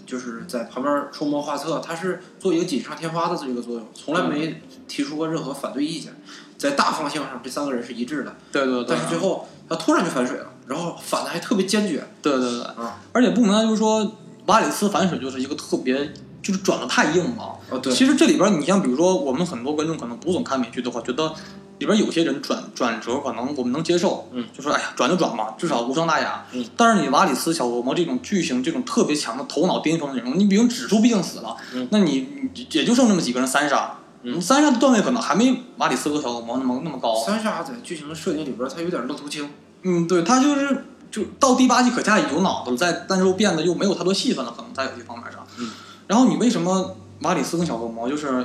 [0.06, 6.14] 就是在旁边出谋划策，他是做一个锦上添花的这个作用，从来没提出过任何反对意见。
[6.56, 8.86] 在大方向上，这三个人是一致的，对对对。
[8.88, 12.06] 但是最后他突然就反水了，然后反的还特别坚决。
[12.22, 17.58] 对对对，啊而且不明白就是说，瓦里斯反水就是一个特别，就是转的太硬了。
[17.70, 21.32] 哦，对，其实这里边，你像比如说，我们很多观众可能不总看美剧的话，觉得
[21.78, 26.44] 里边有些人转转折可能我们能接受，嗯，就说哎呀转就转嘛，至少无伤大雅。
[26.52, 37.14] 嗯，但是你瓦里斯、小恶魔这种剧情、这种特别强的头脑巅峰的人物，你比如指数毕竟死了，嗯那你你也就剩那么几个人三杀，嗯三杀的段位可能还没瓦里斯和小恶魔那么那么高。
[37.24, 39.48] 三杀在剧情的设定里边，他有点愣头青。
[39.84, 45.46] 嗯，对他就是就到第八季可加有脑子了，在但是又变得又没有太多戏份了，可能在有些方面上。
[45.58, 45.70] 嗯，
[46.08, 48.44] 然后你为什么瓦里斯跟小恶魔就是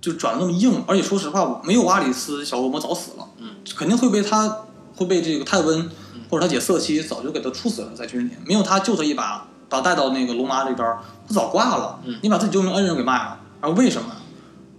[0.00, 0.82] 就转的那么硬？
[0.86, 3.28] 而且说实话，没有瓦里斯，小恶魔早死了。
[3.38, 4.58] 嗯，肯定会被他
[4.96, 5.90] 会被这个泰温
[6.30, 11.98] 或者他姐瑟西早就给他处死了，在军里没有他救他一把，把他带到那个龙妈这边，他早挂了。
[12.04, 14.08] 嗯你把自己救命恩人给卖了，然后为什么？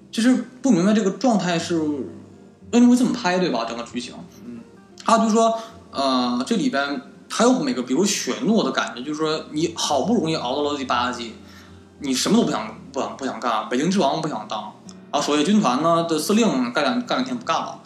[0.09, 3.65] 就是不明白这个状态是为什么会这么拍，对吧？
[3.67, 4.13] 整个剧情。
[4.45, 4.59] 嗯，
[5.03, 5.57] 还有就是说，
[5.91, 11.35] 呃，这里边还有每个，比如雪诺的感觉，就是说你好不容易熬到了第八季，
[11.99, 14.73] 你什么都不想不想不想干，北京之王不想当，
[15.11, 17.79] 然后守夜军团呢的司令干两干两天不干了，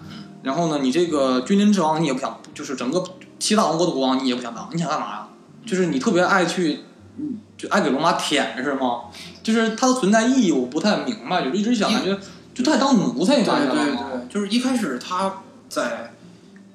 [0.43, 3.03] 然后呢，你这个君临之王你也不想，就是整个
[3.39, 5.27] 七大王国的国王你也不想当，你想干嘛呀？
[5.65, 6.81] 就是你特别爱去，
[7.17, 9.01] 嗯，就爱给龙马舔是吗？
[9.41, 12.17] 就是它的存在意义我不太明白，就一直想感觉
[12.53, 14.01] 就太当奴才，你对发现了对吗？
[14.11, 16.13] 对，就是一开始他在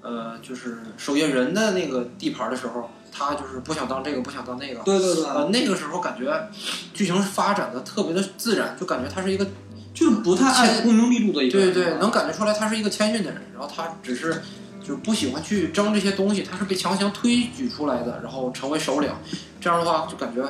[0.02, 4.80] 呃，就是守夜人的那个地盘的时候，他就是不想当这个，不想当那个。
[4.82, 6.48] 对对对，呃，那个时候感觉
[6.94, 9.46] 剧情发展的特别的自然，就感觉他是一个
[9.92, 11.72] 就是不太爱功名利禄的一个人。
[11.72, 14.42] 对对，能感觉出来他是一个谦逊的人，然后他只是
[14.80, 19.10] 就是不喜欢去争这些东西，他是被强行推举出来的，然后成为首领。
[19.60, 20.42] 这样的话就感觉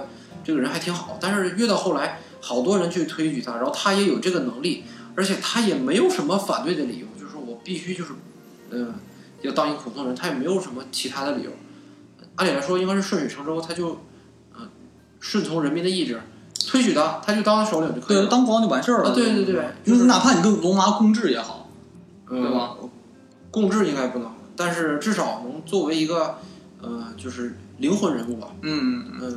[0.45, 1.19] 这个人还挺好。
[1.21, 4.85] 但是越到后来，好多人去推举他，然后他也有这个能力，
[5.17, 8.13] 而且他也没有什么反对的理由，就是说我必须就是
[8.71, 8.95] 嗯、
[9.43, 11.51] 要当一个普通人，他也没有什么其他的理由。
[12.37, 13.99] 按理来说应该是顺水成舟，他就
[14.59, 14.69] 嗯、
[15.19, 16.21] 顺从人民的意志，
[16.67, 18.29] 推举他，他就当首领就可以对，了。
[18.29, 19.11] 当国王就完事儿了。
[19.11, 21.69] 啊，对对对，哪怕你跟龙妈共治也好，
[22.31, 22.77] 嗯对吧？
[23.51, 26.39] 共治应该不能，但是至少能作为一个，
[26.81, 28.49] 呃，就是灵魂人物吧。
[28.63, 29.31] 嗯，呃，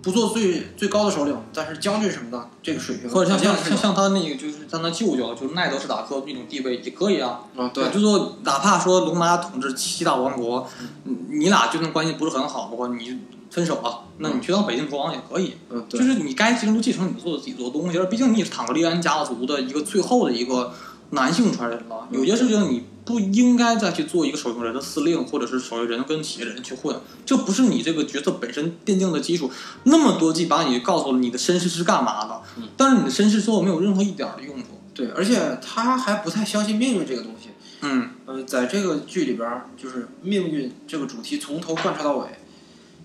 [0.00, 7.40] 不做最最高的首领，但是将军什么的这个水平，或者像像像他那个就是像他舅舅就是奈德史塔克那种地位也可以啊。
[7.56, 10.66] 啊，对，就说哪怕说龙妈统治七大王国，
[11.04, 13.18] 你你俩就算关系不是很好的话，你
[13.50, 15.54] 分手了，那你去当北境国王也可以。
[15.70, 20.72] 嗯，就，是你该继承就继承你做的自己做的东西，而毕竟你也是坦格利安家族的一个最后的一个
[21.10, 22.06] 男性传人了。
[22.10, 26.94] 有些事情你不应该再去做一个守用人的司令，或者是守用人跟企业人去混，
[27.24, 29.50] 这不是你这个角色本身奠定的基础。
[29.84, 34.66] 那么多季把你告诉了你的身世是干嘛的，嗯但是你的身世最后没有任何一点儿的用处。
[34.92, 37.48] 对，而且他还不太相信命运这个东西。
[37.80, 42.26] 嗯，呃，在这个剧里边儿，就是命运这个主题从头贯彻到尾。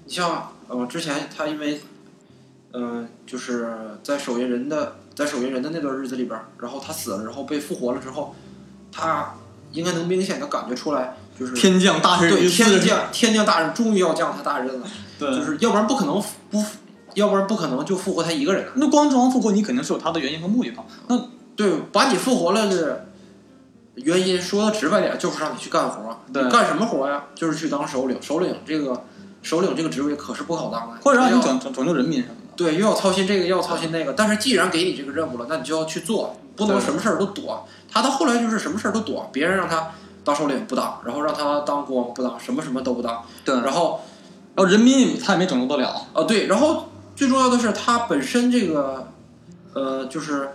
[0.04, 1.80] 你像呃，之前他因为，
[2.74, 8.36] 呃，就是在守夜人的在守夜人的那段日子里边儿，然后他死了，然后被复活了之后，
[8.92, 9.36] 他
[9.74, 14.88] 应该能明显的感觉出来，就是天降大任对天降天降大任终于要降他大任了，
[15.20, 16.64] 对，就是要不然不可能不，
[17.16, 18.66] 要不然不可能就复活他一个人。
[18.76, 20.84] 那光之王复活，你肯定是有他的原因和目的吧。
[21.08, 21.20] 那
[21.56, 23.06] 对，把你复活了的
[23.96, 26.20] 原因说的直白点，就是让你去干活。
[26.32, 27.26] 对干什么活呀？
[27.36, 28.20] 就是去当首领。
[28.22, 29.04] 首领这个
[29.42, 32.43] 首领这个职位可是不好当的，或者让你拯拯拯救人民什么的。
[32.56, 34.14] 对，又要操心这个，又要操心那个。
[34.14, 37.68] 但是既然给你这个任务了，那你就要去做，不能什么事儿都躲。
[37.92, 39.92] 他到后来就是什么事儿都躲，别人让他
[40.24, 43.24] 当首领不当，然后让他当国王不当，什么什么都不当。
[43.44, 44.02] 对，然后
[44.56, 46.08] 然后后人民他也没拯救得了。
[46.14, 49.08] 啊，对，然后最重要的是他本身这个，
[49.74, 50.50] 呃，就是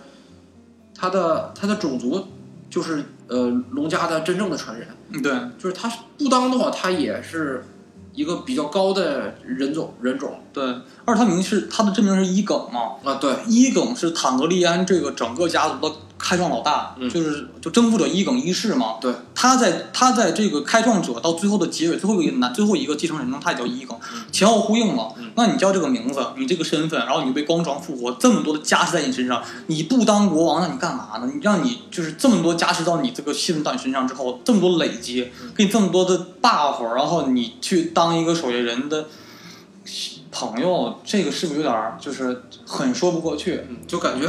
[0.97, 2.27] 他的他的种族
[2.69, 7.63] 就是呃龙家的真正的传人，嗯，对，就是他不当的话，他也是
[8.19, 10.37] 一个比较高的人种人种。
[10.51, 10.61] 对，
[11.05, 18.97] 而他名是他的真名是伊耿嘛，啊，对，伊耿是坦格利安这个整个家族的开创老大，嗯就是就征服者一梗一世嘛。
[18.99, 23.97] 对，他在他在这个开创者到最后的结尾，最后一个男最后一个继承人中，他也叫一梗，
[24.31, 25.13] 前后呼应嘛。
[25.17, 31.31] 嗯那你叫这个名字，你这个身份，然后你被光床复活，这么多的加持在你身上，你不当国王，那你干嘛呢？
[31.33, 39.05] 你让你就是这么多加持到你这个信任到你身上之后，这么多累积，给你这么多的 buff，然后你去当一个守夜人的
[40.29, 43.63] 朋友，这个是不是有点就是很说不过去？
[43.69, 44.27] 嗯，就感觉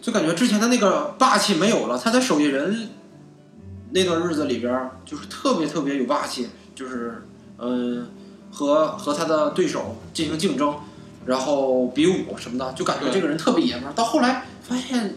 [0.00, 2.88] 就感觉之前的那个霸气没有了，他在守夜人
[3.90, 7.26] 那段日子里边儿，就是特别特别有霸气，就是
[7.58, 8.06] 嗯、
[8.52, 10.74] 和和他的对手进行竞争，
[11.26, 13.92] 然后比武什么的，就感觉这个人特别爷们儿。
[13.92, 15.16] 到后来发现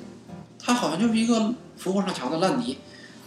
[0.58, 2.78] 他好像就是一个浮火上墙的烂泥，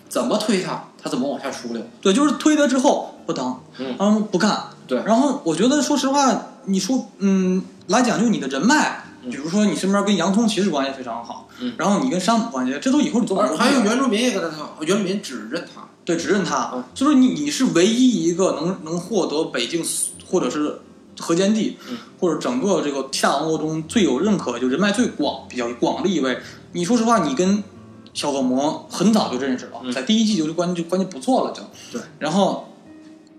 [0.09, 1.83] 怎么推他，他怎么往下出溜。
[2.01, 4.65] 对，就是推他之后不当，嗯不干。
[4.87, 15.83] 对然后我觉得，说实话，你说，嗯，来讲究你的人脉，嗯比如说你身边跟洋葱骑士关系非常好，嗯然后你跟山姆关系，这都以后你做不出而还有来原住民也跟他好，原住民只认他。
[16.05, 19.83] 对，只认他，嗯就是你你是唯一一个能能获得北境
[20.27, 20.81] 或者是
[21.19, 26.39] 河间地，嗯或者整个这个七大王国中最有认可，就人脉最广、比较广的一位。
[26.73, 27.65] 你说实话，你跟
[28.13, 31.63] 小恶魔很早就认识了，嗯在第一季就关系就关系不错了就。
[31.91, 32.69] 对，然后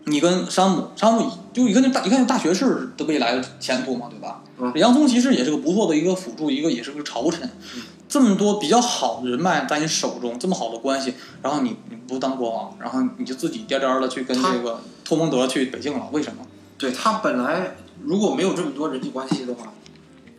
[0.05, 4.41] 你跟山姆，山姆就一看就大，一看就大学士的未来的前途嘛，对吧？
[4.59, 7.43] 嗯洋葱其实也是个不错的一个辅助，一个也是个朝臣。
[7.75, 16.45] 嗯这么多比较好的人脉在你手中，这么好的关系，然后你你不当国王，然后你就自己颠颠的去跟这个托蒙德去北境了，为什么？
[16.77, 19.73] 对他本来如果没有这么多人际关系的话，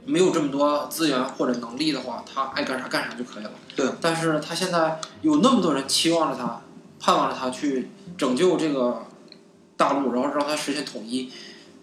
[0.07, 3.51] 没有这么多资源或者能力的话，他爱干啥干啥就可以了。
[3.75, 6.63] 对，但是他现在有那么多人期望着他，
[7.01, 9.05] 盼望着他去拯救这个
[9.77, 11.29] 大陆，然后让他实现统一，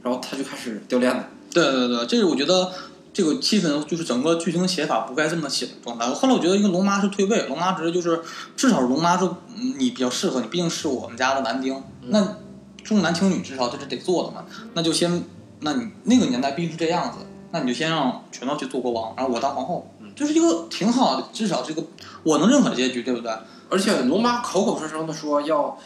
[0.01, 1.23] 然后他就开始掉链子。
[1.53, 2.71] 对对对，这是我觉得
[3.13, 6.07] 这个气氛就是整个剧情写法不该这么写的状态。
[6.07, 8.21] 后来我觉得，因为龙妈是退位，龙妈直接就是
[8.55, 12.37] 至少龙妈说嗯你比较适合你，毕竟是我们家的男丁，那
[12.83, 15.23] 重男轻女至少这是得做的嘛，那就先，
[15.59, 17.19] 那你那个年代毕竟是这样子，
[17.51, 21.83] 那你就先让全都去做国王，然后我当皇后，就是一个挺好的，至少这个
[22.23, 23.31] 我能认可的结局，对不对？
[23.69, 25.77] 而且龙妈口口声声的说要，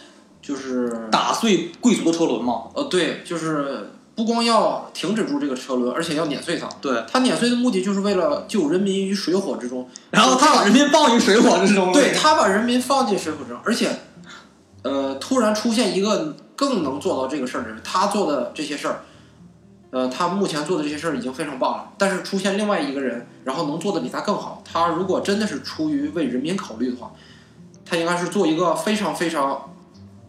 [0.42, 2.64] 就是打碎贵族的车轮嘛。
[2.74, 6.68] 呃，对，就是不光要停止住这个车轮，而且要碾碎它。
[6.82, 9.88] 对，他碾碎的目的就是为了救人民于水火之中。
[10.10, 11.94] 然后他把人民放于水火之中了。
[11.94, 13.96] 对他把人民放进水火之中，而且，
[14.82, 19.02] 呃，突然出现一个更能做到这个事儿的人，他做的这些事儿，
[19.92, 21.92] 呃，他目前做的这些事儿已经非常棒了。
[22.00, 24.64] 但是出现另外一个人，然后能做的比他更好。
[24.66, 27.12] 他如果真的是出于为人民考虑的话，
[27.86, 29.76] 他应该是做一个非常非常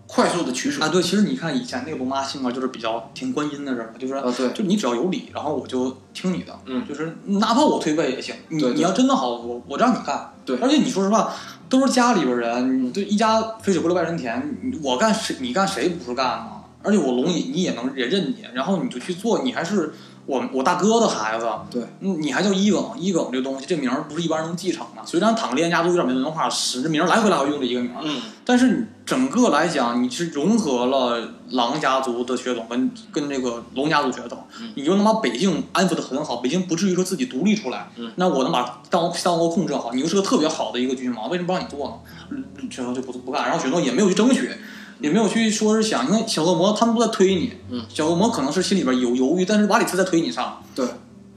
[0.09, 0.83] 快速的取舍。
[0.83, 6.85] 啊，对，其实你看以前那个龙妈性格就是比较听观音的人，就是啊，对，就你只要有理，然后我就听你的，嗯。
[6.89, 10.57] 就是哪怕我退位也行，你你要真的好，我我让你干，对。
[10.59, 11.33] 而且你说实话，
[11.69, 16.55] 都是家里边人，你对一家肥水不流外人田，你我干谁你干谁不是干吗？
[16.83, 19.93] 而且我龙也你也能也认你，然后你就去做，你还是
[20.29, 25.03] 我我大哥的孩子，对，嗯，你还叫一耿，一耿这东西这名儿不是一般人能继承的。
[25.07, 37.89] 虽然坦克连家族有点没文化，使这名儿来回来回用这一个名儿，嗯，但是你整个来讲，你是融合了狼家族的血统跟跟这个龙家族血统，嗯你就能把北境安抚的很好，北京不至于说自己独立出来。
[37.97, 41.95] 嗯那我能把丹国丹国控制好，你又是个特别好的一个军王，为什么不让你做呢？
[42.31, 44.51] 嗯雪诺就不不干，然后雪诺也没有去争取，
[45.01, 47.85] 也没有去说是想，因为小恶魔他们都在推你，嗯。
[47.89, 50.63] 小恶魔可能是心里边有犹豫，但是瓦里斯在推你上。
[50.75, 50.87] 对，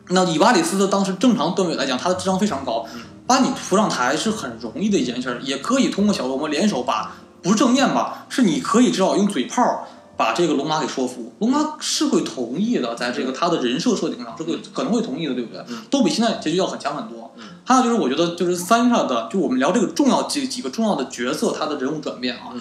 [0.09, 3.01] 那以瓦里斯的当时正常段位来讲，他的智商非常高，嗯。
[3.27, 9.87] 把你扶上台是很容易的一件事儿，也可以通过小恶魔联手把不是正面吧，是你可以至少用嘴炮
[10.17, 15.63] 把这个龙马给说服，龙马是会同意的，在这个他的人设设定上是会可能会同意的，对不对？
[15.69, 15.81] 嗯。
[15.89, 17.31] 都比现在结局要很强很多。
[17.37, 17.43] 嗯。
[17.63, 22.59] 还有就是我觉得就是三上的，就我们聊这个重要几几个重要的角色，他的人物转变啊，嗯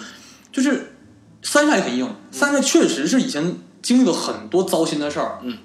[0.51, 0.95] 就是
[1.41, 5.57] 三上也很硬，三上确实是以前经历了很多糟心的事儿，嗯。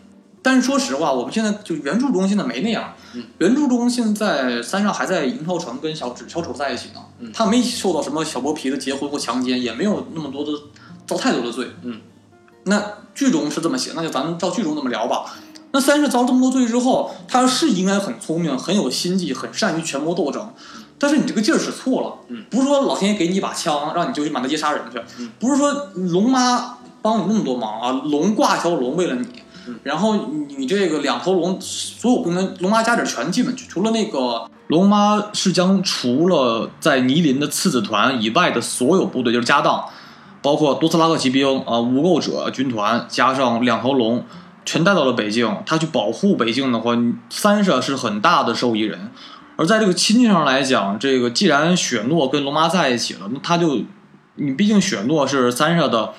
[0.43, 2.95] 但是说实话，我们现在就原著中现在没那样。
[3.15, 7.01] 嗯原著中现在三上还在营超城跟小纸小丑在一起呢。
[7.19, 10.53] 嗯他没受到什么小剥皮的结婚或强奸，也没有那么多的
[11.05, 11.67] 遭太多的罪。
[11.83, 12.01] 嗯。
[12.65, 12.81] 那
[13.15, 15.35] 剧中是这么写，那就咱们照剧中这么聊吧。
[15.73, 20.53] 那三是遭这么多罪之后，他是应该很聪明、很有心计、很善于权谋斗争，
[20.99, 22.15] 但是你这个劲儿使错了。
[22.29, 29.27] 嗯，不是说老天爷给你一把枪，让你就去满大街杀人去，嗯不是说龙妈帮你那么多忙啊，龙挂一条龙为了你，
[29.69, 30.17] 嗯然后
[30.57, 39.85] 你这个两头龙，所有功能龙妈家底儿全基本除了那个龙妈是将除了在泥林的次子团以外的所有部队，就是家当，
[40.43, 44.25] 包括多斯拉克骑兵啊、无垢者军团，加上两头龙，
[44.65, 45.57] 全带到了北境。
[45.65, 46.97] 他去保护北境的话，
[47.31, 49.11] 三舍是很大的受益人。
[49.57, 53.81] 而在这个亲戚上来讲，这个既然雪诺跟龙妈在一起了，那他就，
[54.35, 56.13] 你毕竟雪诺是三傻的，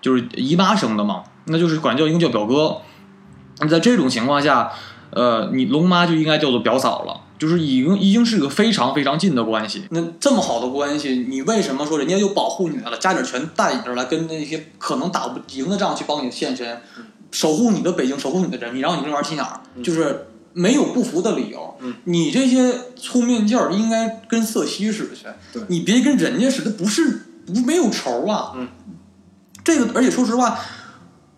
[0.00, 2.78] 就是姨妈生的嘛，那就是管叫应该叫表哥。
[3.60, 4.72] 那在这种情况下，
[5.10, 9.84] 呃，你龙妈就应该叫做表嫂了，就是已经已经是个非常非常近的关系。
[9.90, 16.80] 那这么好的关系，你为什么说人家又保护你来了，家底儿全带你这儿来，跟那些可能打不赢的仗去帮你献身，
[17.30, 21.74] 守护你的北京，守护你的人民，然后你这玩意儿心眼儿，就是没有不服的理由。
[21.80, 28.52] 嗯你这些聪明劲儿应该跟瑟西使的去，对你别跟人家使的，不是不没有仇啊。
[28.56, 28.68] 嗯，
[29.64, 30.58] 这个而且说实话。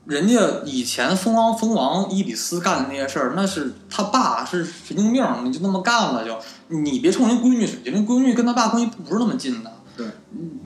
[0.04, 6.36] 人家以前蜂王蜂王伊比斯干的那些事儿，那是他爸是神经病，你就那么干了就，
[6.76, 9.70] 你别冲人闺女使劲，人闺女跟他爸关系不是那么近的。
[9.96, 10.04] 对，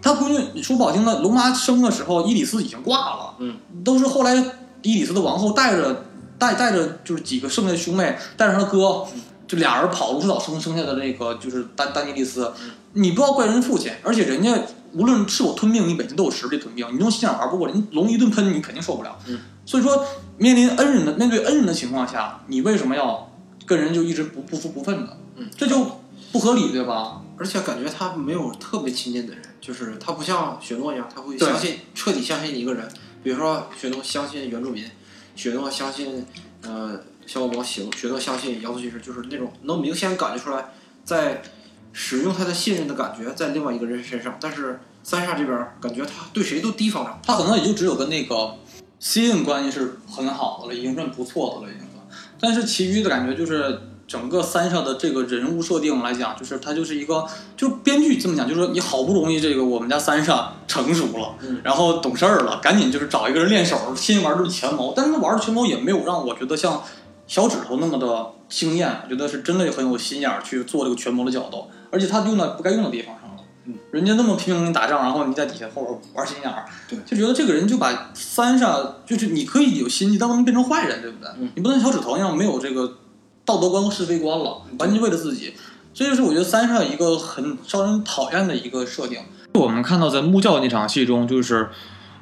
[0.00, 4.34] 他闺女你说不好听的，龙妈生的时候伊里斯已经挂了，嗯，都是后来
[4.80, 6.06] 伊里斯的王后带着
[6.38, 9.06] 带带着就是几个剩下的兄妹，带着他哥，
[9.46, 12.52] 就俩人跑卢斯岛生生下的那个就是丹丹尼利斯，
[12.92, 14.58] 你不要怪人父亲，而且人家
[14.92, 19.18] 无论是否吞并，你北京都有实力吞并，你用心眼玩不过，人龙一顿喷你肯定受不了。
[19.26, 20.04] 嗯，所以说
[20.38, 23.30] 面临恩人的面对恩人的情况下，你为什么要
[23.64, 25.08] 跟人就一直不不服不忿呢？
[25.36, 26.00] 嗯，这就
[26.32, 27.22] 不合理，对吧？
[27.38, 32.88] 而且感觉他没有特别亲近的人，就是他不像雪诺一样，他会相信彻底相信一个人。
[33.22, 34.82] 比如说雪诺相信原住民，
[35.36, 36.26] 雪诺相信
[36.62, 40.72] 呃小恶魔行，雪诺相信瑶族骑士，就是那种能明显感觉出来
[41.04, 41.42] 在
[41.92, 44.36] 使用他的信任的感觉在另外一个人身上。
[44.40, 48.56] 但是三煞这边感觉他对谁都提防着，他可能也就只有跟那个
[48.98, 52.04] 西恩关系是很好的了，已经算不错的了，已经算。
[52.40, 57.26] 但是其余的感觉就是整个三上的这个人物设定来讲，就是他就是一个，
[57.56, 66.82] 就编剧这么讲，就是说你好不容易这个我们家三上成熟了，嗯然后懂事儿了，赶紧就是找一个人练手，先玩的权谋，但是他玩的权谋也没有让我觉得像
[67.26, 73.42] 小指头那么的惊艳，我觉得是真的很有心眼儿去做这个权谋的角度，而且他用在不该用的地方上了。
[73.64, 81.28] 嗯，人家那么拼命打仗，然后你在底下后边玩心眼儿，对就觉得这个人就把三上就是你可以有心机，但不能变成坏人，对不对？
[81.40, 82.98] 嗯你不能像小指头一样没有这个
[83.46, 85.54] 道德观和是非观了，完全为了自己。
[85.94, 89.18] 这就是我觉得三上一个很招人讨厌的一个设定。
[89.54, 91.70] 我们看到在木教那场戏中，就是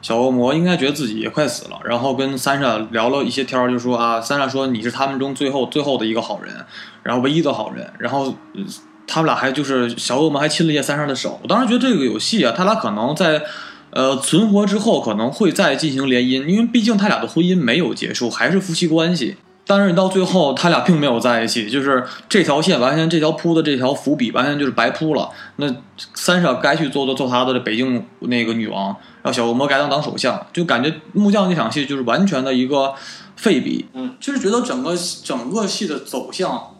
[0.00, 6.54] 小恶魔应该觉得自己也快死了，然后跟三傻聊了一些天儿，就说啊，三傻说你是他们中最后最后的一个好人，
[7.02, 8.34] 然后唯一的好人，然后。
[8.54, 8.62] 呃
[9.06, 13.44] 他们俩还就是小恶魔还亲了一下三上的手，我当时觉得这个有戏啊，他俩可能在
[13.90, 19.36] 呃存活之后可能会再进行联姻，因为毕竟他俩的婚姻没有结束，还是夫妻关系。
[19.66, 25.30] 但是到最后他俩并没有在一起，就是这条线完全这条铺的这条伏笔完全就是白铺了。
[25.56, 25.66] 那
[26.14, 28.88] 三傻该去做的做他的北京那个女王，
[29.22, 32.94] 然后小恶魔该当当首相，就感觉木匠那场戏就是完全的一个
[33.36, 33.86] 废笔。
[33.94, 36.74] 嗯，就是觉得整个整个戏的走向，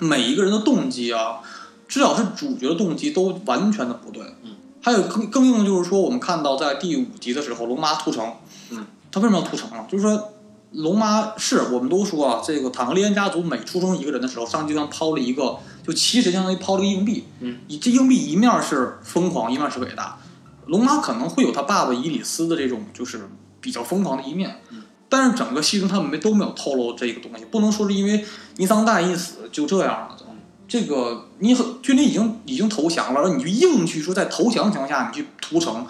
[0.00, 1.40] 每一个人的动机啊。
[1.88, 4.20] 至少是主角的动机都完全的不对。
[4.42, 8.28] 嗯，还有更更硬的就是说，我们看到在第五集的时候，龙妈屠城。
[8.70, 9.86] 嗯，他为什么要屠城啊？
[9.88, 10.32] 就是说，
[10.76, 17.24] 龙妈是我们都说啊，这个坦格利安家族每出生一个人的时候，上帝就像抛了一个，就其实相当于抛了一个硬币。
[17.40, 20.18] 嗯，以这硬币一面是疯狂，一面是伟大。
[20.66, 23.28] 龙妈可能会有他爸爸伊里斯的这种就是
[23.60, 24.60] 比较疯狂的一面。
[24.70, 28.24] 嗯，但是整个戏中他们没都没有透露这个东西，不能说是因为
[28.56, 30.16] 尼桑代一死就这样了。
[30.68, 35.86] 这个你很军队已经已经投降了，然后你就硬去说在投降情况下你去屠城，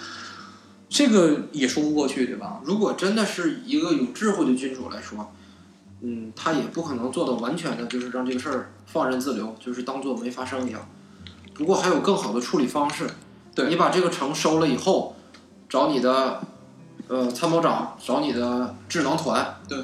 [0.89, 2.61] 这个也说不过去，对吧？
[2.64, 5.32] 如果真的是一个有智慧的君主来说，
[6.01, 10.89] 嗯，他也不可能做到完全的，就是让这个事儿放任自流，就是当做没发生一样。
[11.55, 13.09] 不过还有更好的处理方式，
[13.55, 15.16] 对你把这个城收了以后，
[15.68, 16.41] 找你的
[17.09, 19.78] 呃参谋长，找你的智囊团，对，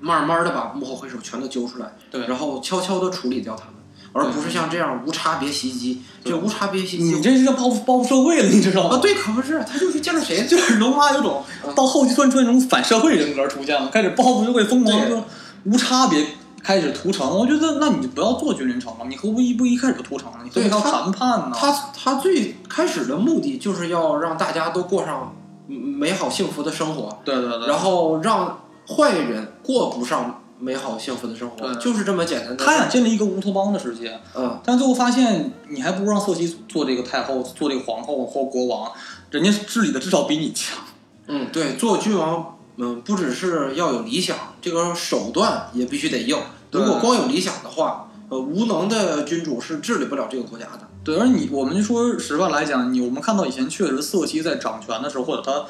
[0.00, 3.74] 慢慢的把幕后黑手全都揪出来，对然后悄悄的处理掉他们。
[4.12, 8.98] 而不是像这样无差别袭击，对这无差别袭击你这是叫报复报复社会了，你知道吗啊，吗？
[9.02, 15.22] 对，可不是，他就是见着谁 就是龙妈有种嗯到后期突然出现那种反社会人格出现了，开始报复社会，疯狂对就
[15.64, 16.24] 无差别
[16.62, 17.28] 开始屠城。
[17.28, 20.38] 我觉得那你就不要做军人城了，你何不一不一开始就屠城了？
[20.42, 21.52] 你何必要谈判呢？
[21.54, 25.34] 他他最开始的目的就是要让大家都过上
[25.68, 32.64] 嗯美好幸福的生活，对对对，然后让坏人过不上美好幸福的生活，对就是这么简单的。
[32.64, 38.90] 他想建立一个乌托邦的世界，嗯，但最后发现，你还不如让瑟西做这个太后，做这个皇后或国王，
[39.30, 40.78] 人家治理的至少比你强。
[41.26, 46.36] 嗯，对，做君王，嗯，不只是要有理想，这个手段也必须得硬。
[46.70, 50.80] 如果光有理想的话，呃，无能的君主是治理不了这个国家的。
[51.04, 55.64] 对，而你，我们就说实话来讲，你我们看到以前确实瑟西在掌权的时候，或者他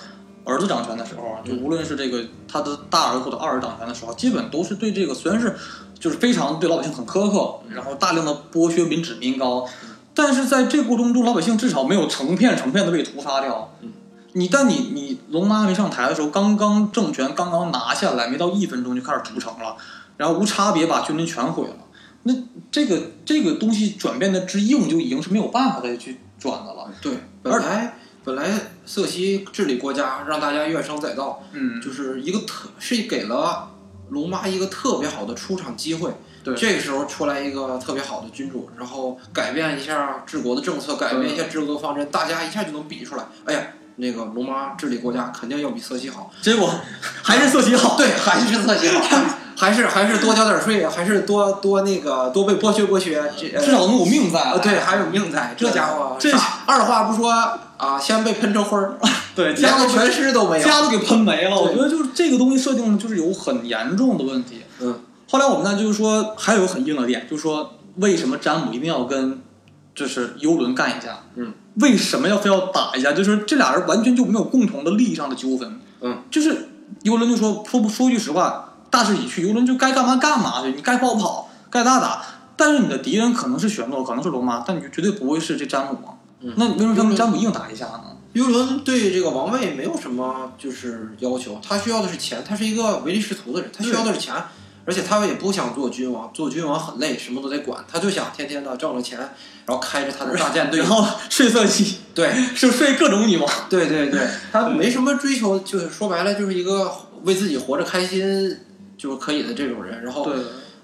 [0.48, 5.54] 儿子掌权的时候，就无论是这个他的大儿子或者二儿子掌权的时候，基本都是对这个虽然是
[6.00, 9.68] 就是非常对老百姓很苛刻，然后大量的剥削民脂民膏，
[10.14, 13.72] 但是在这个过程中，老百姓至少没有成片成片的被屠杀掉。
[13.82, 13.92] 嗯
[14.34, 19.74] 你但你你龙妈没上台的时候，刚刚政权刚刚拿下来，没到一分钟就开始屠城了，
[20.18, 21.74] 然后无差别把军队全毁了。
[22.24, 22.34] 那
[22.70, 26.88] 这个这个东西转变的之硬，就已经是没有办法再去转的了。
[27.00, 27.97] 对，本来
[28.28, 28.46] 本来
[28.84, 33.70] 瑟西治理国家，让大家怨声载道，嗯，就是一个特是给了
[34.10, 36.12] 龙妈一个特别好的出场机会。
[36.44, 43.24] 对这个时候出来一个特别好的君主，然后改变一下治国的政策，改变一下治国方针，大家一下就能比出来。
[43.46, 43.62] 哎呀，
[43.96, 46.30] 那个龙妈治理国家肯定要比瑟西好。
[46.42, 46.70] 结果
[47.22, 47.96] 还是瑟西好。
[47.96, 49.08] 对， 还是瑟西好，
[49.56, 53.22] 还是还是多交点税，还是多多那个多被剥削剥削，
[53.58, 54.38] 至少能有命在。
[54.38, 55.54] 啊，对，还有命在。
[55.56, 56.30] 这家伙，这
[56.66, 58.98] 二话不说啊，先被喷成灰儿，
[59.34, 60.66] 对，家都全尸都没有。
[60.66, 61.56] 家都给喷没了。
[61.58, 64.62] 我觉得就是这个东西设定就是有很严重的问题。
[64.80, 65.00] 嗯，
[65.30, 69.40] 后来我们呢就是说还有很硬的点，就是说为什么詹姆一定要跟
[69.94, 71.20] 就是游轮干一架？
[71.36, 73.12] 嗯，为什么要非要打一架？
[73.12, 75.80] 就是这俩人完全就没有共同的利益上的纠纷。
[76.00, 76.68] 嗯，就是
[77.02, 82.22] 游轮就说说不说句实话，大势已去，游轮就该干嘛干嘛去，你该跑跑，该打打。
[82.56, 86.14] 但是你的敌人可能是玄诺，可能是龙妈，但你就绝对不会是这詹姆嘛。
[86.40, 88.04] 嗯那为什么他们詹姆硬打一下呢？
[88.34, 94.34] 游轮对这个王位没有什么就是要求，他需要的是钱，他是一个唯利是图的人，他需要的是钱，
[94.84, 103.50] 而且他也不想做君王，做君王很累，什么都得管，他就想天天的挣了钱，然后开着他的大舰队然，后睡色系，对 就睡各种女王。
[103.68, 104.20] 对对对，
[104.52, 106.92] 他没什么追求，就是说白了就是一个
[107.24, 108.56] 为自己活着开心
[108.96, 110.36] 就是可以的这种人，然后对，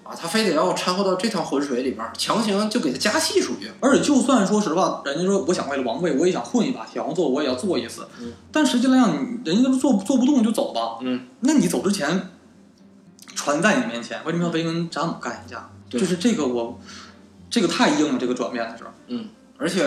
[0.05, 8.07] 啊，他非得要掺和到这趟浑水里边儿，强行就给他加戏，出去而且就算说实话，人家说我想为了王位，我也想混一把，铁王座我也要做一次。
[8.21, 10.99] 嗯但实际来讲，你人家都做做不动就走吧。
[11.01, 12.31] 嗯，那你走之前，
[13.35, 15.69] 船在你面前，为什么要非跟詹姆干一架？
[15.89, 16.79] 就是这个我，
[17.49, 18.91] 这个太硬了，这个转变的时候。
[19.09, 19.27] 嗯
[19.57, 19.83] 而且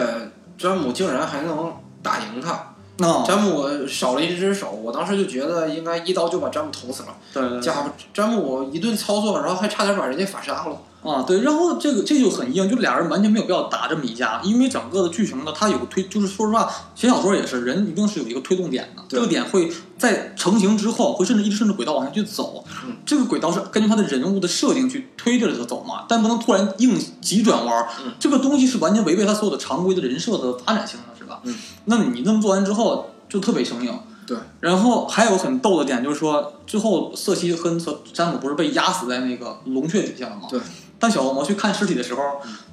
[0.58, 2.74] 詹姆竟然还能打赢他。
[3.00, 7.10] 那、詹姆少了一只手，我当时就觉得应该一刀就把詹姆捅死了。
[7.34, 10.78] 对对对家伙，詹姆一顿操作，然后还差点把人家反杀了。
[11.04, 27.88] 啊，对，然后这个这就很硬，就俩人完全没有必要打这么一架，因为整个的剧情呢，它有个推，就是说实话，写小说也是，人一定是有一个推动点的，这个点会在成型之后，会甚至一直顺着轨道往下去走，嗯这个轨道是根据他的人物的设定去推着它走嘛，但不能突然硬急转弯
[28.20, 31.40] 这个东西是完全违背他所有的常规的人设的发展性的，是吧？
[31.44, 33.98] 嗯，那你那么做完之后，就特别生硬。
[34.26, 37.78] 对，然后还有很逗的点就是说，最后瑟西和
[38.12, 40.42] 詹姆不是被压死在那个龙穴底下了吗？
[40.50, 40.60] 对。
[41.00, 42.22] 当小恶魔去看尸体的时候，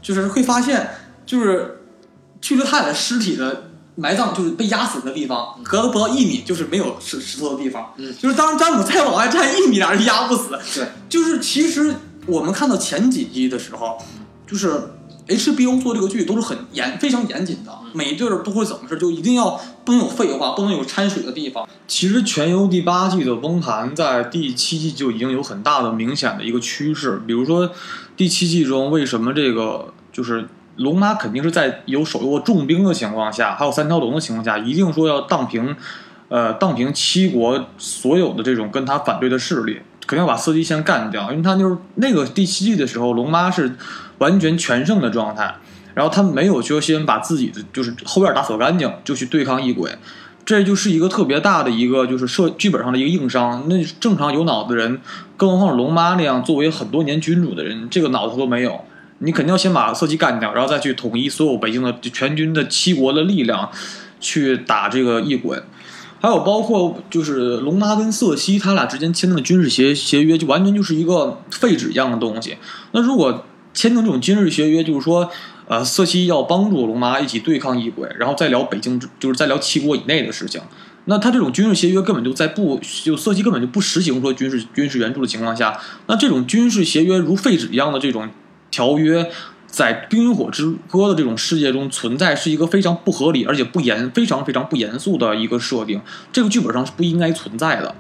[0.03, 0.89] 就是会发现，
[1.27, 1.83] 就是
[2.41, 7.93] 去了他俩尸体的埋葬，就是被压死的地方，隔了不到一米，就是没有石石头的地方。
[7.97, 10.59] 嗯就是当詹姆再往外站一米，俩人压不死。
[10.75, 11.95] 对，就是其实
[12.27, 13.99] 我们看到前几集的时候，
[14.47, 14.81] 就是
[15.27, 21.67] HBO 做这个剧都是很严、非常严谨的，每一对儿都会怎么事，就一定要不能有废话，不能有掺水的地方。
[21.87, 27.71] 其实全游第八季的崩盘在第七季就已经有很大的明显的一个趋势，比如说
[28.17, 30.49] 第七季中为什么这个就是。
[30.77, 35.77] 龙妈肯定是在有手握重兵的情况下，还有三条龙的情况下，一定说要荡平，
[36.29, 43.77] 呃，荡平七国所有的这种跟他反对的势力，肯定要把色姬先干掉，因为他就是那个第七季的时候，龙妈是
[44.19, 45.55] 完全全胜的状态，
[45.95, 49.97] 然后他没有说先把自己的就是后院打扫干净，就去对抗异鬼，
[50.45, 53.67] 这就是一个特别大的一个就是设剧本上的一个硬伤。
[53.69, 55.01] 那正常有脑子的人，
[55.37, 58.81] 更何况龙妈那样作为很多年君主的人，这个脑子都没有。
[59.21, 63.71] 你肯定要先把色姬干掉，然后再去统一所有北京的全军的七国的力量，
[64.21, 65.59] 去打这个异鬼。
[66.21, 72.57] 还有包括就是龙妈跟瑟西他俩之间签订的军事协协约，就完全就是一个废纸一样的东西。
[72.93, 75.31] 那如果签订这种军事协约，就是说，
[75.67, 80.61] 呃，瑟西要帮助龙妈一起对抗异鬼，然后再聊北京，就是再聊七国以内的事情。
[81.07, 88.31] 那他这种军事协约根本就在不就瑟西根本就不实行说军事军事援助的情况下，那这种军事协约如废纸一样的这种
[88.71, 89.31] 条约，
[89.67, 96.01] 在《冰与火之歌》的这种世界中存在，是一个非常不合理而且不严、非常非常不严肃的一个设定。
[96.33, 97.95] 这个剧本上是不应该存在的。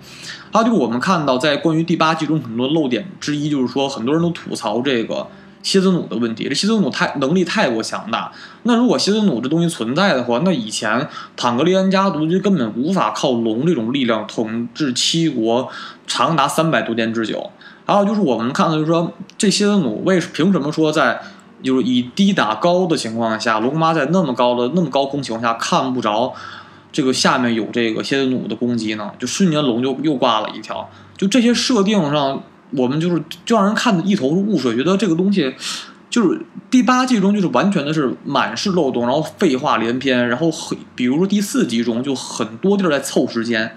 [0.50, 5.26] 还有就是我们看到，在关于第八季中很多漏点之一，就是说很多人都吐槽这个
[5.64, 6.48] 蝎子弩的问题。
[6.48, 8.30] 这蝎子弩太能力太过强大。
[8.62, 15.68] 那如果蝎子弩这东西存在的话，那以前坦格利安家族就根本无法靠龙这种力量统治七国
[16.06, 17.50] 长达三百多年之久。
[17.86, 21.20] 还有就是我们看到，就是说这蝎子弩为凭什么说在
[21.62, 26.32] 就是以低打高的情况下，龙妈在那么高的那么高空情况下看不着
[26.92, 29.10] 这个下面有这个蝎子弩的攻击呢？
[29.18, 30.88] 就瞬间龙就又挂了一条。
[31.16, 35.54] 就这些设定上，我们就是就让人看的一头雾水，觉得这个东西
[36.10, 36.40] 就是
[36.70, 43.76] 第八季中就是完全的是满是漏洞，然后废话连篇，然后很比如说第四集中就很多地儿在凑时间。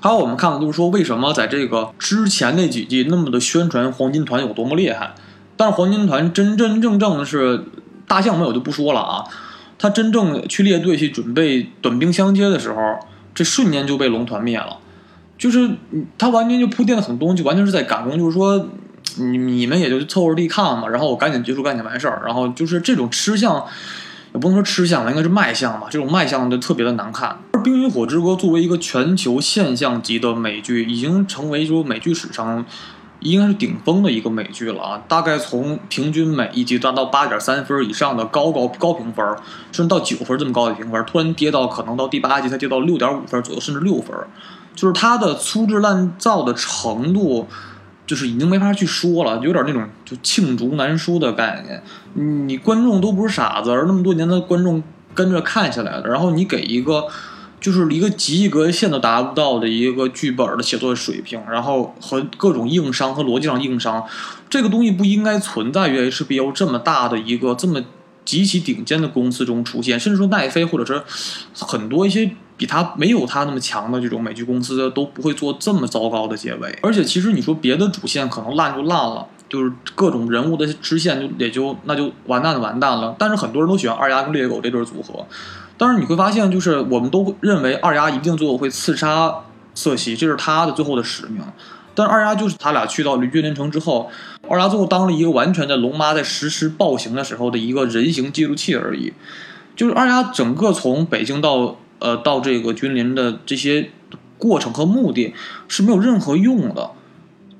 [0.00, 5.12] 还有我们看的就是说，为什么在这个之前那几季那么的宣传黄金团有多么厉害，
[5.56, 7.64] 但是黄金团真真正正的是
[8.06, 9.24] 大象们我就不说了啊，
[9.76, 13.00] 他真正去列队去准备短兵相接的时候，
[13.34, 14.78] 这瞬间就被龙团灭了。
[15.38, 15.70] 就是
[16.18, 18.68] 他完全就铺垫了很多，就完全是在赶工，就是说
[19.16, 23.64] 你你们也就凑合地看嘛，然后我赶紧结束，赶紧完事儿，然后就是这种吃相。
[24.34, 25.86] 也不能说吃相吧，应该是卖相吧。
[25.90, 27.34] 这种卖相就特别的难看。
[27.52, 32.62] 而《冰与火之歌》作为一个全球现象级的美剧，已经成为说美剧史上
[33.20, 35.02] 应该是顶峰的一个美剧了啊！
[35.08, 39.24] 大概从平均每一集达到八点三分以上的高高高评分，
[39.72, 44.14] 甚至到九分这么高的评分，突然跌到可能到第八集才跌到六点五分左右，甚至六分，
[44.78, 47.48] 就是它的粗制滥造的程度。
[48.06, 51.82] 就是已经没法去说了，有点那种就罄竹难书的概念。
[52.46, 57.06] 你观众都不是傻子，而那么多年的观众跟着看下来的，然后你给一个
[57.60, 64.02] 就是一个及格线都达不到的一个剧本的写作水平，然后和各种硬伤和逻辑上硬伤，
[64.48, 67.84] 这个东西不应该存在于 HBO 这么大的一个这么
[68.24, 71.02] 极其顶尖的公司中出现，甚至说奈飞或者是
[71.52, 72.30] 很多一些。
[72.58, 83.14] 比他没有他那么强的这种美剧公司都不会做这么糟糕的结尾，而且其实你说别的主线可能烂就烂了，就是各种人物的支线就也就那就完蛋就完蛋了。
[83.16, 85.24] 但是很多人都喜欢二丫跟猎狗这对组合，
[85.76, 89.32] 但是你会发现，就是我们都认为二丫一定最后会刺杀
[89.72, 91.40] 瑟西，这是他的最后的使命。
[91.94, 94.10] 但是二丫就是他俩去到绿君临城之后，
[94.48, 99.12] 二丫最后当了一个完全的龙妈在实施暴行的时候的一个人形记录器而已。
[99.76, 101.76] 就是二丫整个从北京到。
[101.98, 103.90] 呃，到这个君临的这些
[104.38, 105.34] 过程和目的
[105.66, 106.90] 是没有任何用的，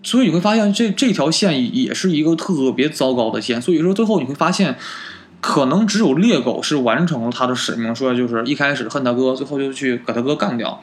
[0.02, 3.60] 所以你会发现这这条线也是一个特别糟糕的线。
[3.60, 4.76] 所以说最后你会发现，
[5.40, 10.80] 可能只有猎狗是完成了他的使命，说就是一开始恨他哥，最后就去把他哥干掉。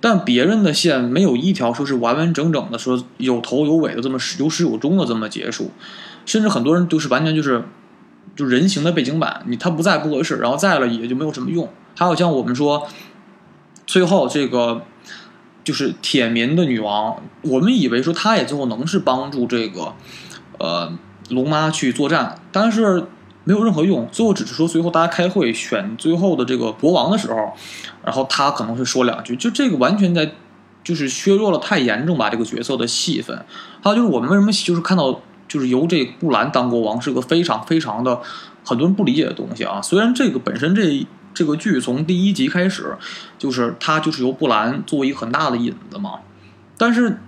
[0.00, 5.72] 但别人的线没有一条说是完完整整的说有头有尾的这么有始有终的这么结束，
[6.24, 7.64] 甚至很多人就是完全就是
[8.38, 11.68] 就人形的背景板，你他不在不合适，然后在了也就没有什么用。
[11.96, 12.86] 还有像我们说，
[13.84, 14.82] 最后这个
[15.64, 19.92] 就是铁民的女王，我们以为说她也最后能是帮助这个
[20.60, 20.96] 呃
[21.30, 23.08] 龙妈去作战，但是
[23.42, 24.08] 没有任何用。
[24.12, 27.52] 最后只是说最后大家开会选最后的这个国王的时候，
[28.04, 30.34] 然后他可能会说两句，就这个完全在
[30.84, 33.44] 就是削弱了太严重吧这个角色的戏份。
[33.82, 38.20] 还有就是我们为什么就是看到就是由这布兰当国王是个非常非常的
[38.64, 39.80] 很多人不理解的东西啊。
[39.82, 42.96] 虽然这个本身这这个剧从第一集开始，
[43.38, 46.20] 就是它就是由布兰作为一个很大的引子嘛，
[46.76, 47.18] 但是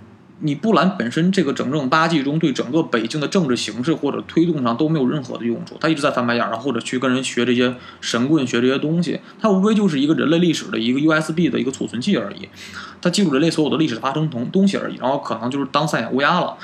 [0.43, 12.49] 你布兰本身这个整整八季中对整个北京的政治形势或者推动上都没有任何的用处，他一直在翻白眼儿，或者去跟人学这些神棍学这些东西，他无非就是一个人类历史的一个 USB 的一个储存器而已，
[13.03, 16.57] 他记录人类所有的历史发生同东西而已，然后可能就是当赛眼乌鸦了，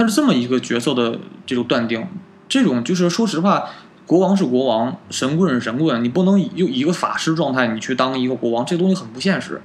[0.00, 2.06] 他是这么一个角色的这种断定，
[2.48, 3.66] 这种就是说实话。
[4.06, 9.60] 国王是国王，神棍是神棍，你不能以用一个法师状态你去当一个国王，这东西很不现实。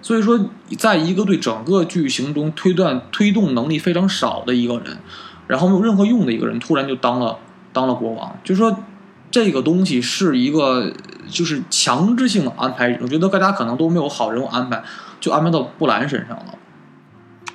[0.00, 0.38] 所以说，
[0.78, 4.96] 在一个对整个剧情中推断推动能力非常少的一个人，
[5.48, 7.38] 然后没有任何用的一个人，突然就当了
[7.72, 8.78] 当了国王，就是说
[9.32, 10.92] 这个东西是一个
[11.28, 12.96] 就是强制性的安排。
[13.02, 14.84] 我觉得大家可能都没有好人物安排，
[15.18, 16.54] 就安排到布兰身上了。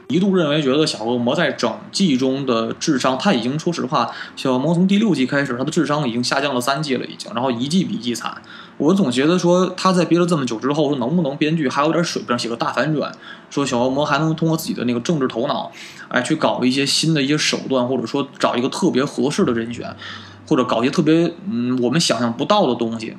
[0.08, 8.39] 一度认为，觉得小恶魔在整季中的智商，他已经说实话，小恶魔从第六季开始，他的智商已经下降了三季了，已经，然后一季比一季惨。
[8.78, 13.12] 我总觉得说他在憋了这么久之后，说能不能编剧还有点水平，写个大反转，
[13.49, 15.72] 说小恶魔还能通过自己的那个政治头脑，
[16.10, 19.95] 哎，去搞一些新的一些手段，或者说找一个特别合适的人选，
[20.47, 23.16] 或者搞一些特别嗯我们想象不到的东西。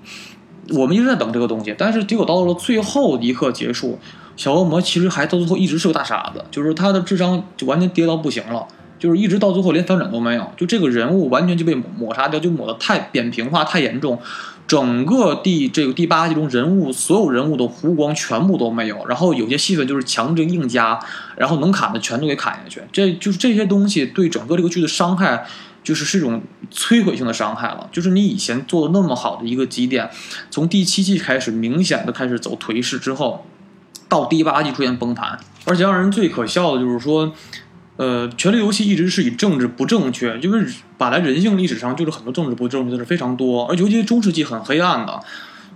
[0.70, 3.98] 我们一直在等这个东西，但是结果到了最后一刻结束。
[4.36, 8.66] 小恶魔其实还到最后一直是个大傻子，就是他的智商就完全跌到不行了，
[8.98, 14.20] 就是一直到最后连反转都没有，就这个人物完全就被抹杀掉，就抹得太扁平化太严重，
[14.66, 21.00] 整个第这个第八季中人物所有人物的弧光全部都没有，然后有些戏份就是强制硬加，
[21.36, 25.46] 然后能砍的全都给砍下去，这就是这些东西对整个这个剧的伤害，
[25.82, 30.10] 就是是一种摧毁性的伤害了，就是你以前做的那么好的一个基点，
[30.50, 33.46] 从第七季开始明显的开始走颓势之后。
[34.08, 37.32] 到第八季出现崩盘，而且让人最可笑的就是说，
[37.96, 45.20] 呃，权力游戏一直是以政治不正确，就是本来人性历史上就是很多政治不正确的是非常多，而尤其中世纪很黑暗的，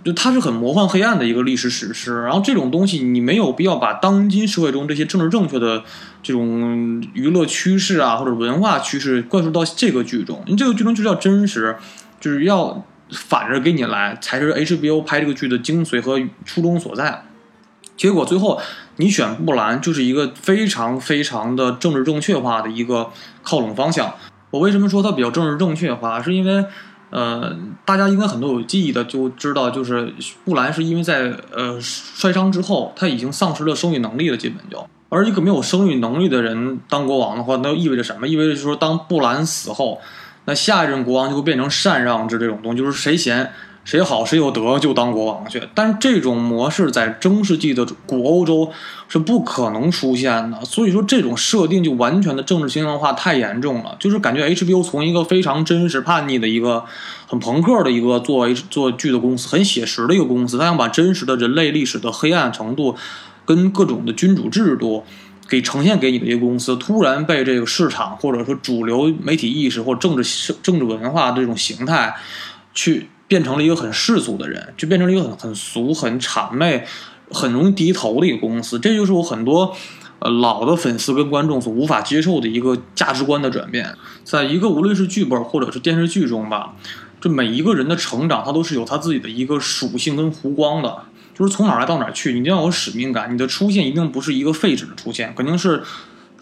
[0.03, 2.21] 就它是很魔幻黑暗的一个历史史诗。
[2.21, 5.83] 然后这种东西你没有必要把当今社会中这些政治正确的
[6.23, 11.75] 这种娱乐趋势啊或者文化趋势灌输到这个剧中，你这个剧中就是要真实，
[12.19, 17.23] 就是要反着给你来，才是 HBO 拍这个剧的精髓和初衷所在。
[18.01, 18.59] 结果最后，
[18.95, 23.11] 你选布兰就是一个非常非常的政治正确化的一个
[23.43, 24.15] 靠拢方向。
[24.49, 26.19] 我为什么说它比较政治正确化？
[26.19, 26.65] 是因为，
[27.11, 30.11] 呃，大家应该很多有记忆的就知道，就是
[30.43, 34.83] 布兰是因为在呃摔伤之后，他已经丧失了生育能力了，基本就。
[35.09, 38.27] 而一个没有生育能力的人当国王的话，那意味着什么？
[38.27, 40.01] 意味着就是说，当布兰死后，
[40.45, 43.51] 那下一任国王就会变成禅让制这种东西，就是谁贤。
[43.83, 48.71] 谁好谁有德就当国王去，但这种模式在中世纪的古欧洲
[49.07, 50.63] 是不可能出现的。
[50.63, 53.97] 所以说，这种设定就完全的政治倾向化太严重了。
[53.99, 56.85] 就是感觉 HBO 从一个非常真实叛逆的一个
[57.27, 62.95] 很朋克的一个做做剧的公司，很写实的一个公司，他想把真实的人类历史的黑暗程度
[63.45, 65.03] 跟各种的君主制度
[65.49, 72.13] 给呈现给你的一个公司，突然被这个市场或者说主流媒体意识或政治政治文化这种形态
[72.75, 73.07] 去。
[73.31, 76.83] 变成了一个很世俗的人，就变成了一个很很俗、很谄媚、
[77.31, 78.77] 很容易低头的一个公司。
[78.77, 79.73] 这就是我很多
[80.19, 83.95] 呃老的粉丝跟观众所无法接受的一个价值观的转变。
[84.25, 86.73] 在一个无论是剧本或者是电视剧中吧，
[87.21, 91.03] 这每一个人的成长，他都是有他自己的一个属性跟弧光的，
[91.33, 93.33] 就是从哪儿来到哪儿去，你一定要有使命感。
[93.33, 95.81] 你的出现一定不是一个废纸的出现，肯定是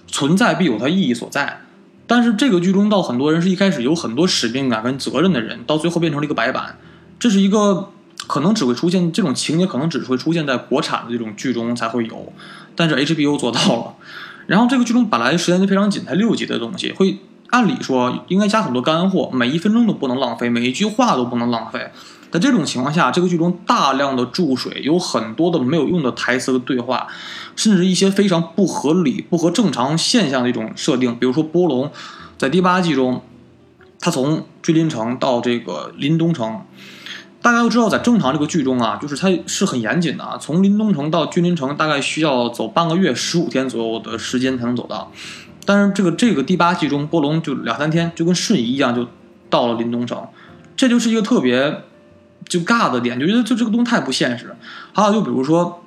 [0.07, 1.61] 存在必有它意义所在。
[2.09, 6.79] 但是这个剧中，到很多人是一开始有很多使命感跟责任的人，到最后变成了一个白板。
[7.19, 7.91] 这是一个
[8.25, 12.33] 可能只会出现这种情节，可能只会出现在国产的这种剧中才会有。
[12.75, 13.93] 但是 HBO 做到了。
[14.47, 17.19] 然后这个剧中本来时间就非常紧，才六集的东西，会
[17.51, 21.91] 按理说应该加很多干货，每一分钟都不能浪费，每一句话都不能浪费。
[22.31, 27.07] 在这种情况下，这个剧中大量的注水，有很多的没有用的台词和对话，
[27.55, 31.17] 甚至一些非常不合理、不合正常现象的一种设定。
[31.17, 31.91] 比如说波龙，
[32.37, 33.23] 在第八季中，
[33.99, 36.61] 他从君临城到这个临东城，
[37.41, 45.11] 大家都知道，在正常这个剧中啊，就是它是很严谨的啊，从临冬城到君临城大概需要走半个月，十五天左右的时间才能走到。
[45.65, 49.07] 但是这个这个第八季中，波龙就两三天就跟瞬移一样就
[49.49, 50.27] 到了临冬城，
[50.75, 51.83] 这就是一个特别
[52.47, 54.55] 就尬的点，就觉得就这个东西太不现实。
[54.93, 55.83] 还有就比如说，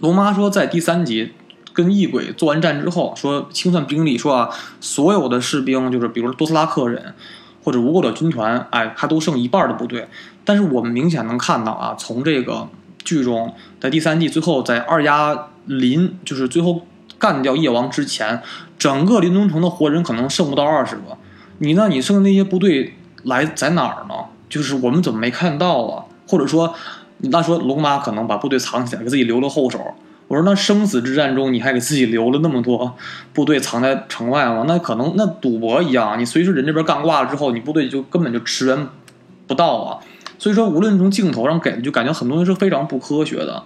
[0.00, 1.32] 龙妈说在第三集
[1.72, 7.14] 跟异鬼作完战之后，说清算兵力，说啊所有的士兵就是比如多斯拉克人
[7.62, 10.08] 或者无垢者军团，哎，还都剩一半的部队。
[10.44, 12.68] 但是我们明显能看到啊，从这个
[13.02, 16.86] 剧中，在第三季最后在二丫临就是最后
[17.18, 18.42] 干掉夜王之前，
[18.78, 21.16] 整个临冬城的活人可能剩不到二十个。
[21.58, 21.88] 你那？
[21.88, 24.14] 你剩的那些部队来在哪儿呢？
[24.48, 26.04] 就是我们怎么没看到啊？
[26.26, 26.74] 或者说，
[27.18, 29.78] 你那说龙妈可能把部队藏起来，给自己留了后手。
[30.26, 32.96] 我说那生死之战中，你还给自己留了那么多
[33.34, 34.64] 部队藏在城外吗？
[34.66, 38.88] 那可能那赌博一样，你随时人这边干挂了之后，你部队就根本就驰援
[39.46, 39.98] 不到啊。
[40.38, 43.62] 所以说，无论从镜头上给的，就感觉很多东西是非常不科学的。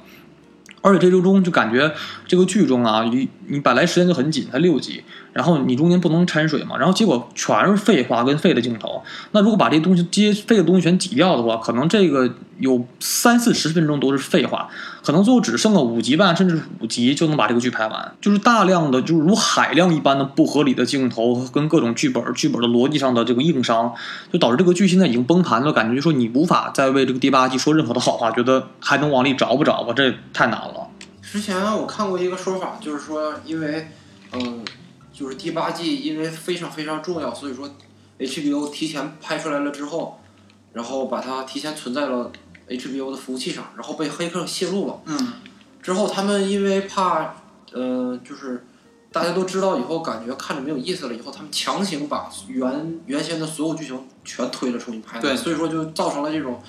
[0.81, 1.93] 而且这周中就感觉
[2.27, 5.03] 这个剧中啊，你你本来时间就很紧，才六集，
[5.39, 9.01] 然后你中间不能掺水嘛，然后结果全是废话跟废的镜头。
[9.31, 12.29] 那如果把这东西这些废的东西全挤掉的话，可能这个
[12.59, 14.69] 有三四十分钟都是废话，
[15.05, 18.13] 可能最后只剩个五集半甚至五集就能把这个剧拍完。
[18.21, 23.95] 就是大量的就是如海量一般的不合理的镜头跟各种剧本剧本的逻辑上的这个硬伤，
[24.33, 29.93] 就导致这个剧现在已经崩盘了，感觉就说你无法再为这个第八季说任何的好话，觉得还能往里找不找吧？
[29.95, 30.89] 这太难了。
[31.23, 33.87] 之前我看过一个说法，就是说，因为，
[34.33, 34.65] 嗯，
[35.19, 37.69] 就是第八季因为非常非常重要，所以说
[38.21, 40.21] HBO 提前拍出来了之后，
[40.73, 42.31] 然后把它提前存在了
[42.69, 45.01] HBO 的服务器上，然后被黑客泄露了。
[45.07, 45.33] 嗯。
[45.83, 47.35] 之后他们因为怕，
[47.73, 48.65] 呃，就是
[49.11, 55.19] 大家都知道以后感觉看着没有意思了，以后他们强行把原原先的所有剧情全推了出去拍。
[55.19, 55.37] 对。
[55.37, 56.63] 所以说就造成了这种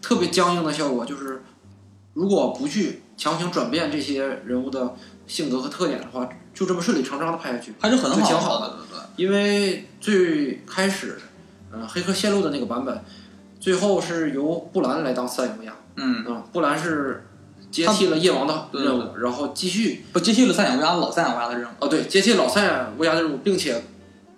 [0.00, 1.40] 特别僵硬的效果，就是
[2.14, 2.98] 如果不去。
[3.14, 4.96] 强行转变这些人物的
[5.28, 8.76] 性格和特点的话，就这么顺理成章的拍下去，还是很好，挺好的。
[9.16, 11.18] 因为最开始，
[11.72, 13.02] 嗯，黑客泄露的那个版本，
[13.60, 15.72] 最后是由布兰来当赛亚乌鸦。
[15.96, 17.26] 嗯嗯，布兰是
[17.70, 21.72] 接替了夜王的任务，然后继续不接替了赛亚乌鸦老赛亚乌鸦的任务。
[21.80, 23.82] 哦，对，接替老赛亚乌鸦的任务，并且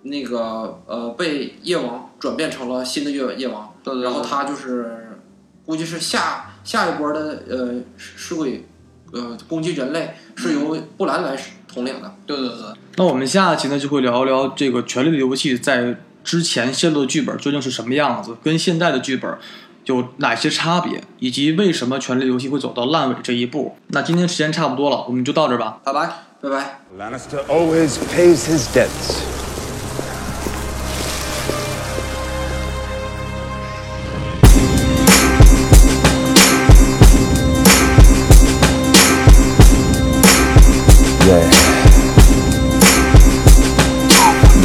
[0.03, 3.73] 那个呃被夜王转变成了新的夜夜王。
[3.83, 4.03] 对对。
[4.03, 5.17] 然后他就是
[5.65, 8.65] 估计是下下一波的呃尸鬼。
[9.13, 11.37] 呃，攻击人类是由布兰来
[11.75, 12.11] 统领的。
[12.25, 12.57] 对对对。
[12.95, 19.37] 那我们下期呢，就会聊一聊这个《权力的游戏》在之前泄露的剧本究竟是什么样子，跟现在的剧本
[19.85, 23.75] 有哪些差别，以及为什么《权力游戏》会走到烂尾这一步。
[23.89, 26.09] 那今天时间差不多了，我们就到这吧，拜拜，
[26.41, 26.79] 拜拜。
[26.97, 29.44] Lannister always pays his debts.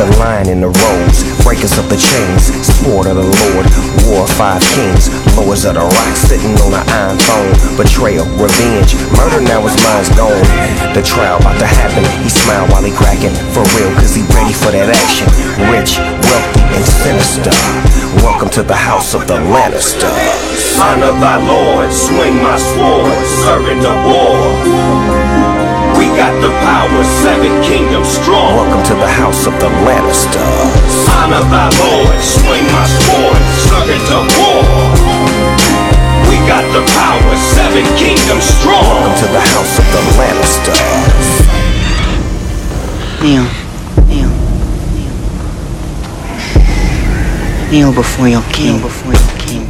[0.00, 3.66] The lion in the rose, breakers of the chains, sport of the Lord,
[4.08, 8.96] war of five kings, lowers of the rock, sitting on an iron throne, betrayal, revenge,
[9.12, 10.40] murder now his mind's gone.
[10.96, 14.56] The trial about to happen, he smile while he cracking, for real, cause he ready
[14.56, 15.28] for that action.
[15.68, 17.52] Rich, wealthy, and sinister.
[18.24, 20.08] Welcome to the house of the Lannister.
[20.80, 23.12] Son of thy lord, swing my sword,
[23.44, 25.49] servant of war.
[26.20, 28.54] We got the power, seven kingdoms strong.
[28.54, 30.44] Welcome to the house of the Lannister.
[31.08, 34.60] Honor thy lord, swing my sword, servant of war.
[36.28, 38.84] We got the power, seven kingdoms strong.
[38.84, 40.76] Welcome to the house of the Lannister.
[43.24, 43.48] Kneel,
[44.04, 44.28] kneel,
[44.92, 45.16] kneel.
[47.70, 48.76] Kneel before your king.
[48.76, 49.64] Kneel before your king.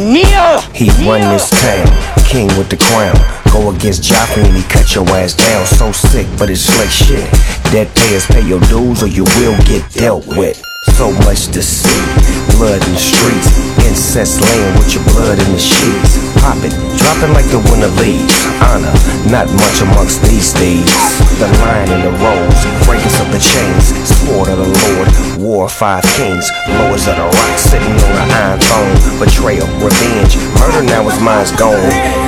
[0.00, 0.62] Kneel!
[0.72, 1.86] He run this town,
[2.24, 3.35] king with the crown.
[3.56, 5.64] Go against Joffrey and he cut your ass down.
[5.64, 7.24] So sick, but it's slick shit.
[7.72, 10.62] Dead payers pay your dues or you will get dealt with.
[10.96, 11.88] So much to see.
[12.58, 13.75] Blood in the streets.
[13.86, 16.18] Incest laying with your blood in the sheets.
[16.42, 18.34] Pop it, dropping like the winter leaves.
[18.58, 18.90] Honor,
[19.30, 20.90] not much amongst these thieves.
[21.38, 23.94] The lion in the rose, breakers of the chains.
[24.02, 25.08] Sport of the Lord,
[25.38, 26.50] war of five kings.
[26.82, 29.22] Lords of the rock, sitting on an iron throne.
[29.22, 31.78] Betrayal, revenge, murder now his mind's gone.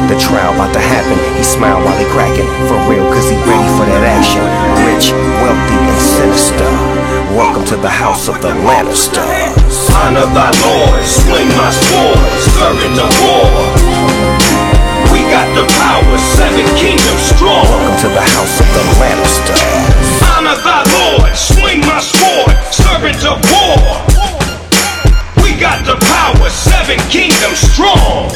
[0.07, 2.47] The trial about to happen, he smile while he cracking.
[2.71, 4.47] For real, cause he ready for that action.
[4.87, 5.11] Rich,
[5.43, 6.71] wealthy, and sinister.
[7.35, 9.27] Welcome to the house of the Lannister.
[10.01, 13.51] Honor thy lord, swing my sword, servant of war.
[15.13, 17.67] We got the power, seven kingdoms strong.
[17.69, 19.59] Welcome to the house of the Lannister.
[20.35, 23.79] Honor thy lord, swing my sword, servant of war.
[25.43, 28.31] We got the power, seven seven kingdoms strong.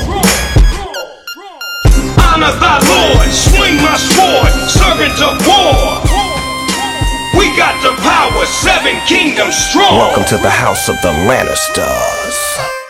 [2.21, 6.12] Honor thy Lord, swing my sword, servant of war.
[7.37, 9.97] We got the power, seven kingdoms strong.
[9.97, 12.82] Welcome to the house of the Lannisters.